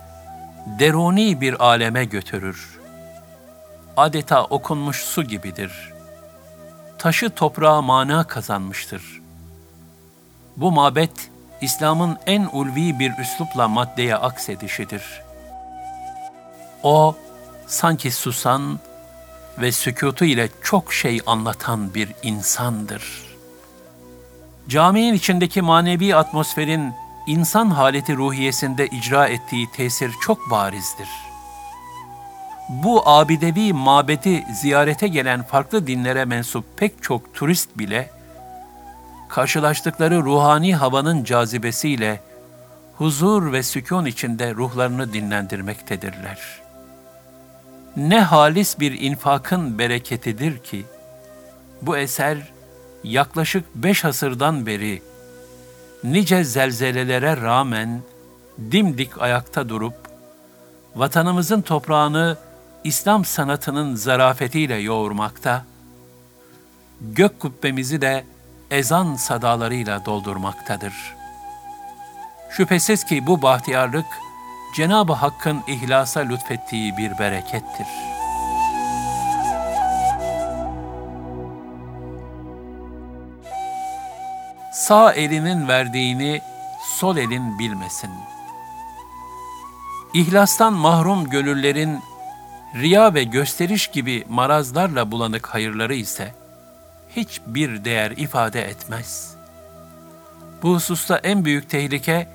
deruni 0.79 1.41
bir 1.41 1.65
aleme 1.65 2.05
götürür. 2.05 2.79
Adeta 3.97 4.43
okunmuş 4.43 5.03
su 5.03 5.23
gibidir.'' 5.23 5.95
taşı 7.05 7.29
toprağa 7.29 7.81
mana 7.81 8.23
kazanmıştır. 8.23 9.21
Bu 10.57 10.71
mabet, 10.71 11.31
İslam'ın 11.61 12.17
en 12.25 12.49
ulvi 12.53 12.99
bir 12.99 13.17
üslupla 13.17 13.67
maddeye 13.67 14.15
aksedişidir. 14.15 15.21
O, 16.83 17.15
sanki 17.67 18.12
susan 18.12 18.80
ve 19.58 19.71
sükutu 19.71 20.25
ile 20.25 20.49
çok 20.63 20.93
şey 20.93 21.19
anlatan 21.25 21.93
bir 21.93 22.10
insandır. 22.23 23.04
Caminin 24.67 25.13
içindeki 25.13 25.62
manevi 25.62 26.15
atmosferin 26.15 26.93
insan 27.28 27.69
haleti 27.69 28.15
ruhiyesinde 28.15 28.88
icra 28.88 29.28
ettiği 29.28 29.71
tesir 29.71 30.12
çok 30.21 30.51
barizdir.'' 30.51 31.36
bu 32.69 33.10
abidevi 33.10 33.73
mabedi 33.73 34.45
ziyarete 34.54 35.08
gelen 35.08 35.43
farklı 35.43 35.88
dinlere 35.88 36.25
mensup 36.25 36.65
pek 36.78 37.04
çok 37.04 37.34
turist 37.34 37.78
bile, 37.78 38.10
karşılaştıkları 39.30 40.23
ruhani 40.23 40.75
havanın 40.75 41.23
cazibesiyle 41.23 42.21
huzur 42.97 43.51
ve 43.51 43.63
sükun 43.63 44.06
içinde 44.06 44.54
ruhlarını 44.54 45.13
dinlendirmektedirler. 45.13 46.64
Ne 47.97 48.21
halis 48.21 48.79
bir 48.79 49.01
infakın 49.01 49.79
bereketidir 49.79 50.58
ki, 50.58 50.86
bu 51.81 51.97
eser 51.97 52.38
yaklaşık 53.03 53.75
beş 53.75 54.05
asırdan 54.05 54.65
beri 54.65 55.01
nice 56.03 56.43
zelzelelere 56.43 57.41
rağmen 57.41 58.01
dimdik 58.71 59.21
ayakta 59.21 59.69
durup, 59.69 59.93
vatanımızın 60.95 61.62
toprağını 61.62 62.38
İslam 62.84 63.25
sanatının 63.25 63.95
zarafetiyle 63.95 64.75
yoğurmakta, 64.75 65.65
gök 67.01 67.39
kubbemizi 67.39 68.01
de 68.01 68.25
ezan 68.71 69.15
sadalarıyla 69.15 70.05
doldurmaktadır. 70.05 70.93
Şüphesiz 72.49 73.03
ki 73.03 73.27
bu 73.27 73.41
bahtiyarlık, 73.41 74.05
Cenab-ı 74.75 75.13
Hakk'ın 75.13 75.63
ihlasa 75.67 76.19
lütfettiği 76.19 76.97
bir 76.97 77.19
berekettir. 77.19 77.88
Sağ 84.73 85.13
elinin 85.13 85.67
verdiğini 85.67 86.41
sol 86.97 87.17
elin 87.17 87.59
bilmesin. 87.59 88.09
İhlastan 90.13 90.73
mahrum 90.73 91.29
gönüllerin 91.29 91.99
riya 92.75 93.13
ve 93.13 93.23
gösteriş 93.23 93.88
gibi 93.88 94.25
marazlarla 94.29 95.11
bulanık 95.11 95.47
hayırları 95.47 95.95
ise 95.95 96.35
hiçbir 97.15 97.85
değer 97.85 98.11
ifade 98.11 98.61
etmez. 98.61 99.35
Bu 100.63 100.73
hususta 100.73 101.17
en 101.17 101.45
büyük 101.45 101.69
tehlike 101.69 102.27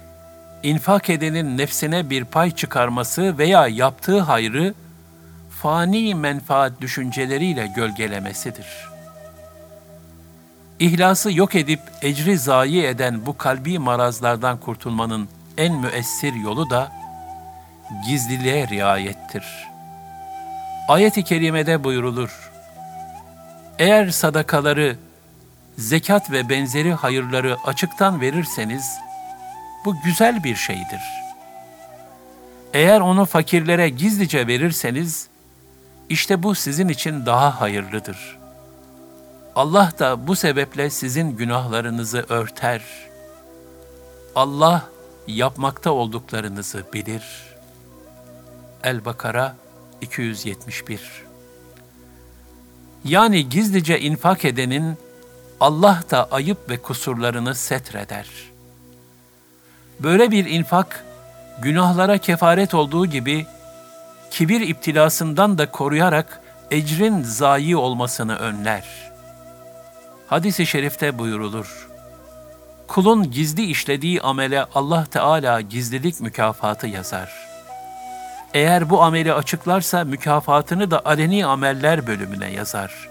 infak 0.63 1.11
edenin 1.11 1.59
nefsine 1.59 2.11
bir 2.11 2.25
pay 2.25 2.51
çıkarması 2.51 3.39
veya 3.39 3.69
yaptığı 3.69 4.21
hayrı 4.21 4.75
fani 5.51 6.15
menfaat 6.15 6.81
düşünceleriyle 6.81 7.67
gölgelemesidir.'' 7.77 8.91
İhlası 10.81 11.33
yok 11.33 11.55
edip 11.55 11.81
ecri 12.03 12.39
zayi 12.39 12.85
eden 12.85 13.27
bu 13.27 13.39
kalbi 13.39 13.79
marazlardan 13.79 14.61
kurtulmanın 14.61 15.29
en 15.57 15.75
müessir 15.75 16.33
yolu 16.33 16.71
da 16.71 16.93
gizliliğe 18.07 18.69
riayettir. 18.69 19.45
Ayet-i 20.89 21.23
kerimede 21.23 21.85
buyurulur. 21.85 22.51
Eğer 23.79 24.11
sadakaları, 24.11 24.97
zekat 25.79 26.31
ve 26.31 26.49
benzeri 26.49 26.93
hayırları 26.93 27.57
açıktan 27.67 28.21
verirseniz, 28.21 28.99
bu 29.85 29.95
güzel 30.05 30.45
bir 30.45 30.57
şeydir. 30.57 31.01
Eğer 32.75 33.01
onu 33.01 33.25
fakirlere 33.25 33.89
gizlice 33.89 34.47
verirseniz, 34.47 35.29
işte 36.09 36.43
bu 36.43 36.55
sizin 36.55 36.89
için 36.89 37.27
daha 37.27 37.61
hayırlıdır.'' 37.61 38.41
Allah 39.61 39.93
da 39.99 40.27
bu 40.27 40.37
sebeple 40.37 40.91
sizin 40.91 41.37
günahlarınızı 41.37 42.27
örter. 42.29 42.83
Allah 44.35 44.89
yapmakta 45.27 45.91
olduklarınızı 45.91 46.85
bilir. 46.93 47.23
El-Bakara 48.83 49.57
271 50.01 51.01
Yani 53.05 53.49
gizlice 53.49 54.01
infak 54.01 54.45
edenin 54.45 54.99
Allah 55.61 56.03
da 56.11 56.29
ayıp 56.31 56.71
ve 56.71 56.77
kusurlarını 56.77 57.55
setreder. 57.55 58.27
Böyle 60.03 60.31
bir 60.31 60.45
infak, 60.45 61.05
günahlara 61.59 62.19
kefaret 62.19 62.75
olduğu 62.75 63.07
gibi, 63.07 63.47
kibir 64.31 64.61
iptilasından 64.61 65.59
da 65.59 65.71
koruyarak 65.71 66.41
ecrin 66.71 67.23
zayi 67.23 67.77
olmasını 67.77 68.37
önler.'' 68.37 69.11
Hadis-i 70.31 70.67
şerifte 70.67 71.19
buyurulur. 71.19 71.89
Kulun 72.87 73.31
gizli 73.31 73.65
işlediği 73.65 74.21
amele 74.21 74.65
Allah 74.75 75.07
Teala 75.11 75.61
gizlilik 75.61 76.21
mükafatı 76.21 76.87
yazar. 76.87 77.33
Eğer 78.55 78.91
bu 78.91 79.03
ameli 79.03 79.33
açıklarsa 79.33 80.05
mükafatını 80.05 80.91
da 80.91 81.05
aleni 81.05 81.47
ameller 81.47 82.07
bölümüne 82.07 82.51
yazar. 82.51 83.09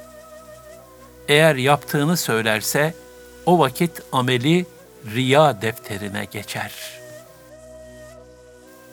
Eğer 1.28 1.56
yaptığını 1.56 2.18
söylerse 2.18 2.94
o 3.46 3.60
vakit 3.60 4.02
ameli 4.12 4.66
riya 5.06 5.62
defterine 5.62 6.26
geçer. 6.32 6.72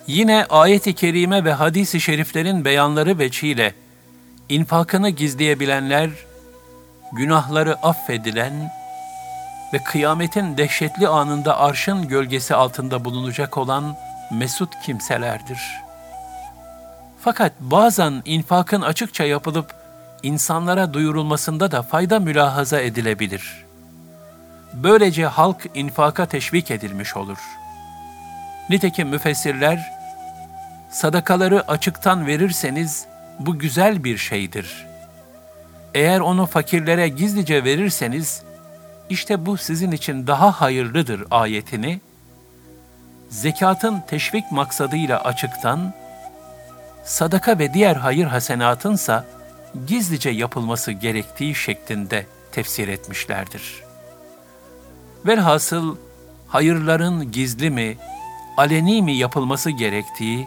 Yine 0.07 0.47
ayet-i 0.51 0.95
kerime 0.95 1.45
ve 1.45 1.53
hadis-i 1.53 2.01
şeriflerin 2.01 2.65
beyanları 2.65 3.19
veçiyle 3.19 3.75
infakını 4.49 5.11
gizleyebilenler 5.11 6.11
günahları 7.13 7.75
affedilen 7.75 8.73
ve 9.73 9.79
kıyametin 9.79 10.57
dehşetli 10.57 11.09
anında 11.09 11.59
arşın 11.59 12.09
gölgesi 12.09 12.55
altında 12.55 13.05
bulunacak 13.05 13.59
olan 13.59 13.97
mesut 14.31 14.81
kimselerdir. 14.87 15.61
Fakat 17.21 17.53
bazen 17.61 18.23
infakın 18.25 18.83
açıkça 18.83 19.25
yapılıp 19.25 19.75
insanlara 20.23 20.95
duyurulmasında 20.95 21.71
da 21.71 21.83
fayda 21.83 22.21
mülahaza 22.21 22.81
edilebilir. 22.81 23.66
Böylece 24.83 25.27
halk 25.27 25.67
infaka 25.75 26.27
teşvik 26.27 26.71
edilmiş 26.71 27.17
olur. 27.17 27.39
Nitekim 28.71 29.09
müfessirler, 29.09 29.93
sadakaları 30.91 31.69
açıktan 31.69 32.27
verirseniz 32.27 33.07
bu 33.39 33.59
güzel 33.59 34.05
bir 34.05 34.19
şeydir.'' 34.19 34.97
Eğer 35.97 36.21
onu 36.21 36.47
fakirlere 36.47 37.09
gizlice 37.09 37.65
verirseniz, 37.65 38.43
işte 39.11 39.47
bu 39.47 39.57
sizin 39.57 39.93
için 39.93 40.27
daha 40.27 40.61
hayırlıdır 40.61 41.25
ayetini, 41.31 42.01
zekatın 43.31 44.03
teşvik 44.09 44.53
maksadıyla 44.53 45.21
açıktan, 45.21 45.95
sadaka 47.05 47.59
ve 47.59 47.75
diğer 47.75 47.97
hayır 47.97 48.27
hasenatınsa 48.27 49.25
gizlice 49.87 50.31
yapılması 50.31 50.93
gerektiği 50.93 51.55
şeklinde 51.55 52.27
tefsir 52.53 52.89
etmişlerdir. 52.89 53.86
Velhasıl 55.27 55.97
hayırların 56.49 57.33
gizli 57.33 57.71
mi, 57.71 57.97
aleni 58.57 59.03
mi 59.03 59.13
yapılması 59.13 59.71
gerektiği 59.71 60.47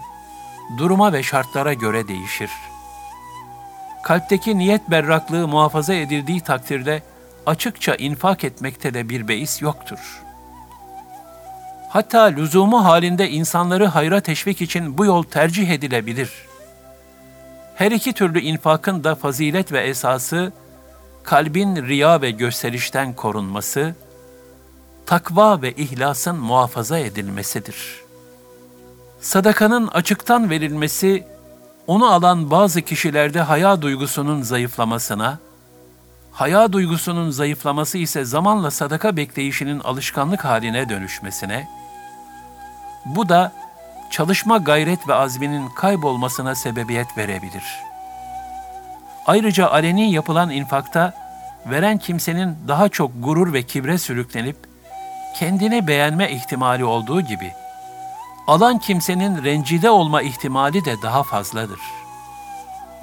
duruma 0.77 1.13
ve 1.13 1.23
şartlara 1.23 1.73
göre 1.73 2.07
değişir.'' 2.07 2.79
kalpteki 4.09 4.57
niyet 4.57 4.91
berraklığı 4.91 5.47
muhafaza 5.47 5.93
edildiği 5.93 6.41
takdirde 6.41 7.01
açıkça 7.45 7.95
infak 7.95 8.43
etmekte 8.43 8.93
de 8.93 9.09
bir 9.09 9.27
beis 9.27 9.61
yoktur. 9.61 10.21
Hatta 11.89 12.23
lüzumu 12.23 12.85
halinde 12.85 13.29
insanları 13.29 13.85
hayra 13.85 14.21
teşvik 14.21 14.61
için 14.61 14.97
bu 14.97 15.05
yol 15.05 15.23
tercih 15.23 15.69
edilebilir. 15.69 16.31
Her 17.75 17.91
iki 17.91 18.13
türlü 18.13 18.41
infakın 18.41 19.03
da 19.03 19.15
fazilet 19.15 19.71
ve 19.71 19.81
esası, 19.81 20.53
kalbin 21.23 21.87
riya 21.87 22.21
ve 22.21 22.31
gösterişten 22.31 23.13
korunması, 23.13 23.95
takva 25.09 25.61
ve 25.61 25.71
ihlasın 25.71 26.37
muhafaza 26.37 26.99
edilmesidir. 26.99 28.01
Sadakanın 29.21 29.87
açıktan 29.87 30.49
verilmesi, 30.49 31.27
onu 31.87 32.11
alan 32.11 32.51
bazı 32.51 32.81
kişilerde 32.81 33.41
haya 33.41 33.81
duygusunun 33.81 34.41
zayıflamasına, 34.41 35.39
haya 36.31 36.73
duygusunun 36.73 37.29
zayıflaması 37.29 37.97
ise 37.97 38.25
zamanla 38.25 38.71
sadaka 38.71 39.17
bekleyişinin 39.17 39.79
alışkanlık 39.79 40.45
haline 40.45 40.89
dönüşmesine, 40.89 41.67
bu 43.05 43.29
da 43.29 43.53
çalışma 44.11 44.57
gayret 44.57 45.07
ve 45.07 45.13
azminin 45.13 45.69
kaybolmasına 45.69 46.55
sebebiyet 46.55 47.17
verebilir. 47.17 47.63
Ayrıca 49.27 49.69
aleni 49.69 50.11
yapılan 50.11 50.49
infakta 50.49 51.13
veren 51.65 51.97
kimsenin 51.97 52.57
daha 52.67 52.89
çok 52.89 53.11
gurur 53.19 53.53
ve 53.53 53.63
kibre 53.63 53.97
sürüklenip 53.97 54.68
kendini 55.35 55.87
beğenme 55.87 56.31
ihtimali 56.31 56.85
olduğu 56.85 57.21
gibi 57.21 57.51
alan 58.47 58.79
kimsenin 58.79 59.43
rencide 59.43 59.89
olma 59.89 60.21
ihtimali 60.21 60.85
de 60.85 61.01
daha 61.01 61.23
fazladır. 61.23 61.79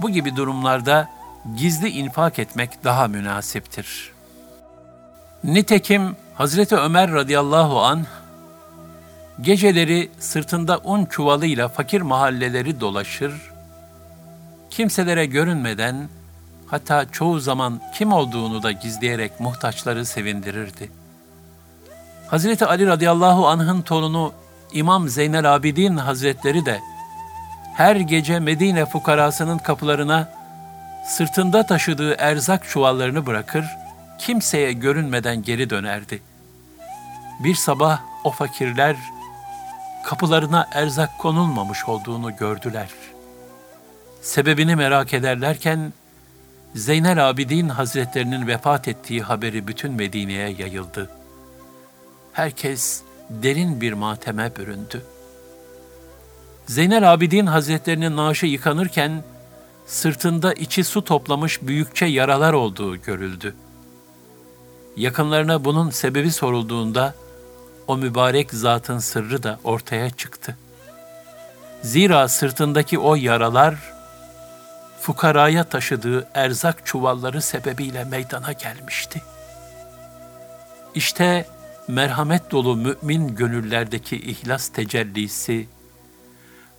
Bu 0.01 0.11
gibi 0.11 0.37
durumlarda 0.37 1.09
gizli 1.57 1.89
infak 1.89 2.39
etmek 2.39 2.85
daha 2.85 3.09
münasiptir. 3.09 4.13
Nitekim 5.45 6.17
Hazreti 6.35 6.77
Ömer 6.77 7.13
radıyallahu 7.13 7.81
an 7.83 8.07
geceleri 9.41 10.11
sırtında 10.19 10.79
un 10.79 11.05
çuvalıyla 11.05 11.69
fakir 11.69 12.01
mahalleleri 12.01 12.81
dolaşır, 12.81 13.51
kimselere 14.71 15.27
görünmeden 15.27 16.09
hatta 16.67 17.13
çoğu 17.13 17.41
zaman 17.41 17.81
kim 17.95 18.13
olduğunu 18.13 18.63
da 18.63 18.73
gizleyerek 18.73 19.41
muhtaçları 19.41 20.07
sevindirirdi. 20.07 20.91
Hazreti 22.29 22.67
Ali 22.67 22.87
radıyallahu 22.87 23.49
anh'ın 23.49 23.83
torunu 23.83 24.33
İmam 24.73 25.09
Zeynel 25.09 25.55
Abidin 25.55 25.97
Hazretleri 25.97 26.67
de 26.67 26.81
her 27.75 27.97
gece 27.97 28.41
Medine 28.41 28.87
fukarasının 28.87 29.59
kapılarına 29.59 30.33
sırtında 31.07 31.67
taşıdığı 31.67 32.15
erzak 32.19 32.69
çuvallarını 32.69 33.27
bırakır, 33.27 33.65
kimseye 34.19 34.73
görünmeden 34.73 35.43
geri 35.43 35.71
dönerdi. 35.71 36.23
Bir 37.45 37.55
sabah 37.55 38.01
o 38.25 38.31
fakirler 38.31 38.97
kapılarına 40.05 40.69
erzak 40.73 41.19
konulmamış 41.19 41.85
olduğunu 41.85 42.37
gördüler. 42.37 42.89
Sebebini 44.23 44.77
merak 44.77 45.15
ederlerken 45.15 45.93
Zeynel 46.75 47.29
Abidin 47.29 47.69
Hazretlerinin 47.69 48.47
vefat 48.47 48.89
ettiği 48.89 49.23
haberi 49.23 49.69
bütün 49.69 49.93
Medine'ye 49.93 50.49
yayıldı. 50.49 51.16
Herkes 52.37 53.03
derin 53.31 53.81
bir 53.81 53.93
mateme 53.93 54.57
büründü. 54.57 55.03
Zeynel 56.67 57.13
Abidin 57.13 57.47
Hazretlerinin 57.47 58.17
naaşı 58.17 58.47
yıkanırken 58.47 59.25
sırtında 59.87 60.53
içi 60.53 60.85
su 60.85 61.05
toplamış 61.05 61.63
büyükçe 61.63 62.07
yaralar 62.07 62.53
olduğu 62.53 62.97
görüldü. 62.97 63.55
Yakınlarına 64.97 65.65
bunun 65.65 65.91
sebebi 65.91 66.33
sorulduğunda 66.33 67.15
o 67.87 67.97
mübarek 67.97 68.55
zatın 68.55 68.99
sırrı 68.99 69.43
da 69.43 69.59
ortaya 69.65 70.11
çıktı. 70.11 70.57
Zira 71.83 72.29
sırtındaki 72.29 72.99
o 72.99 73.15
yaralar 73.15 73.93
fukaraya 75.01 75.65
taşıdığı 75.65 76.29
erzak 76.35 76.87
çuvalları 76.87 77.43
sebebiyle 77.43 78.05
meydana 78.05 78.53
gelmişti. 78.53 79.23
İşte 80.95 81.47
merhamet 81.89 82.51
dolu 82.51 82.77
mümin 82.77 83.37
gönüllerdeki 83.37 84.17
ihlas 84.17 84.69
tecellisi 84.69 85.67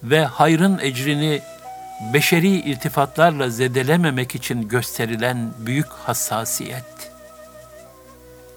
ve 0.03 0.25
hayrın 0.25 0.79
ecrini 0.79 1.41
beşeri 2.13 2.47
iltifatlarla 2.47 3.49
zedelememek 3.49 4.35
için 4.35 4.67
gösterilen 4.67 5.51
büyük 5.59 5.87
hassasiyet. 5.87 7.11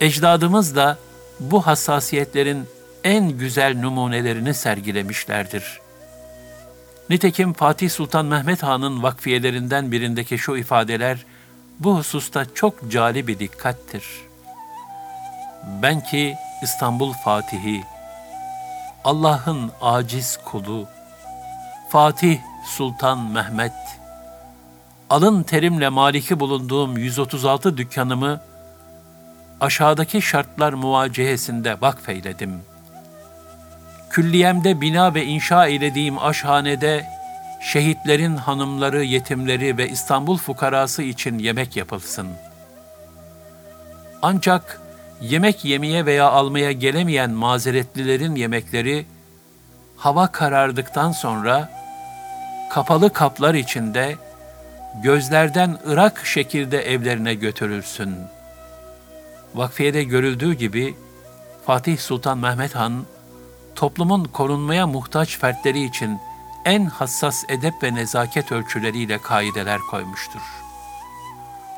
Ecdadımız 0.01 0.77
da 0.77 0.99
bu 1.41 1.67
hassasiyetlerin 1.67 2.67
en 3.05 3.31
güzel 3.31 3.79
numunelerini 3.81 4.55
sergilemişlerdir. 4.55 5.81
Nitekim 7.11 7.53
Fatih 7.53 7.91
Sultan 7.91 8.27
Mehmet 8.27 8.63
Han'ın 8.63 9.03
vakfiyelerinden 9.03 9.93
birindeki 9.93 10.39
şu 10.39 10.57
ifadeler 10.57 11.27
bu 11.79 11.99
hususta 11.99 12.47
çok 12.55 12.91
cali 12.91 13.27
bir 13.27 13.39
dikkattir. 13.39 14.05
Ben 15.65 16.01
ki 16.01 16.37
İstanbul 16.63 17.13
Fatihi, 17.13 17.85
Allah'ın 19.05 19.73
aciz 19.83 20.39
kulu, 20.45 20.89
Fatih 21.89 22.39
Sultan 22.67 23.19
Mehmet, 23.19 23.73
alın 25.11 25.43
terimle 25.43 25.89
maliki 25.89 26.41
bulunduğum 26.41 26.99
136 26.99 27.77
dükkanımı 27.77 28.41
aşağıdaki 29.61 30.23
şartlar 30.23 30.73
muvacehesinde 30.73 31.81
vakfeyledim. 31.81 32.63
Külliyemde 34.11 34.81
bina 34.81 35.15
ve 35.15 35.25
inşa 35.25 35.67
eylediğim 35.67 36.19
aşhanede 36.19 37.07
şehitlerin 37.61 38.37
hanımları, 38.37 39.05
yetimleri 39.05 39.79
ve 39.79 39.89
İstanbul 39.89 40.37
fukarası 40.37 41.03
için 41.03 41.39
yemek 41.39 41.77
yapılsın. 41.77 42.29
Ancak 44.23 44.81
yemek 45.21 45.65
yemeye 45.65 46.07
veya 46.07 46.31
almaya 46.31 46.73
gelemeyen 46.73 47.31
mazeretlilerin 47.31 48.35
yemekleri 48.35 49.07
hava 49.97 50.27
karardıktan 50.27 51.13
sonra 51.13 51.71
kapalı 52.71 53.13
kaplar 53.13 53.55
içinde 53.55 54.17
gözlerden 55.03 55.79
ırak 55.89 56.27
şekilde 56.27 56.93
evlerine 56.93 57.35
götürülsün. 57.35 58.17
Vakfiyede 59.55 60.05
görüldüğü 60.05 60.55
gibi 60.55 60.95
Fatih 61.67 61.99
Sultan 61.99 62.39
Mehmet 62.39 62.75
Han 62.75 63.05
toplumun 63.75 64.25
korunmaya 64.25 64.87
muhtaç 64.87 65.39
fertleri 65.39 65.85
için 65.85 66.19
en 66.65 66.87
hassas 66.87 67.45
edep 67.49 67.83
ve 67.83 67.95
nezaket 67.95 68.53
ölçüleriyle 68.53 69.19
kaideler 69.19 69.79
koymuştur. 69.91 70.41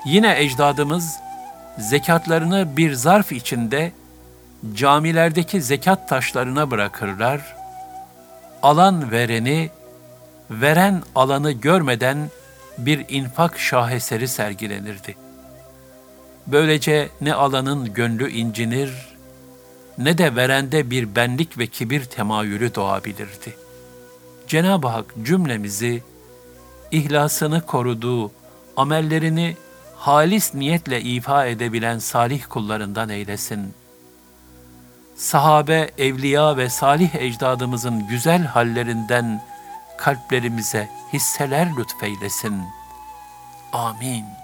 Yine 0.04 0.40
ecdadımız 0.42 1.18
zekatlarını 1.78 2.76
bir 2.76 2.92
zarf 2.92 3.32
içinde 3.32 3.92
camilerdeki 4.74 5.62
zekat 5.62 6.08
taşlarına 6.08 6.70
bırakırlar. 6.70 7.56
Alan 8.62 9.10
vereni, 9.10 9.70
veren 10.50 11.02
alanı 11.14 11.52
görmeden 11.52 12.30
bir 12.78 13.04
infak 13.08 13.58
şaheseri 13.58 14.28
sergilenirdi. 14.28 15.16
Böylece 16.46 17.08
ne 17.20 17.34
alanın 17.34 17.94
gönlü 17.94 18.30
incinir, 18.30 18.90
ne 19.98 20.18
de 20.18 20.36
verende 20.36 20.90
bir 20.90 21.16
benlik 21.16 21.58
ve 21.58 21.66
kibir 21.66 22.04
temayülü 22.04 22.74
doğabilirdi. 22.74 23.56
Cenab-ı 24.46 24.88
Hak 24.88 25.14
cümlemizi 25.22 26.02
ihlasını 26.90 27.60
koruduğu, 27.60 28.30
amellerini 28.76 29.56
halis 30.02 30.54
niyetle 30.54 31.00
ifa 31.00 31.46
edebilen 31.46 31.98
salih 31.98 32.42
kullarından 32.48 33.08
eylesin. 33.08 33.74
Sahabe, 35.16 35.90
evliya 35.98 36.56
ve 36.56 36.68
salih 36.68 37.14
ecdadımızın 37.14 38.06
güzel 38.06 38.44
hallerinden 38.44 39.42
kalplerimize 39.98 40.88
hisseler 41.12 41.68
lütfeylesin. 41.76 42.62
Amin. 43.72 44.41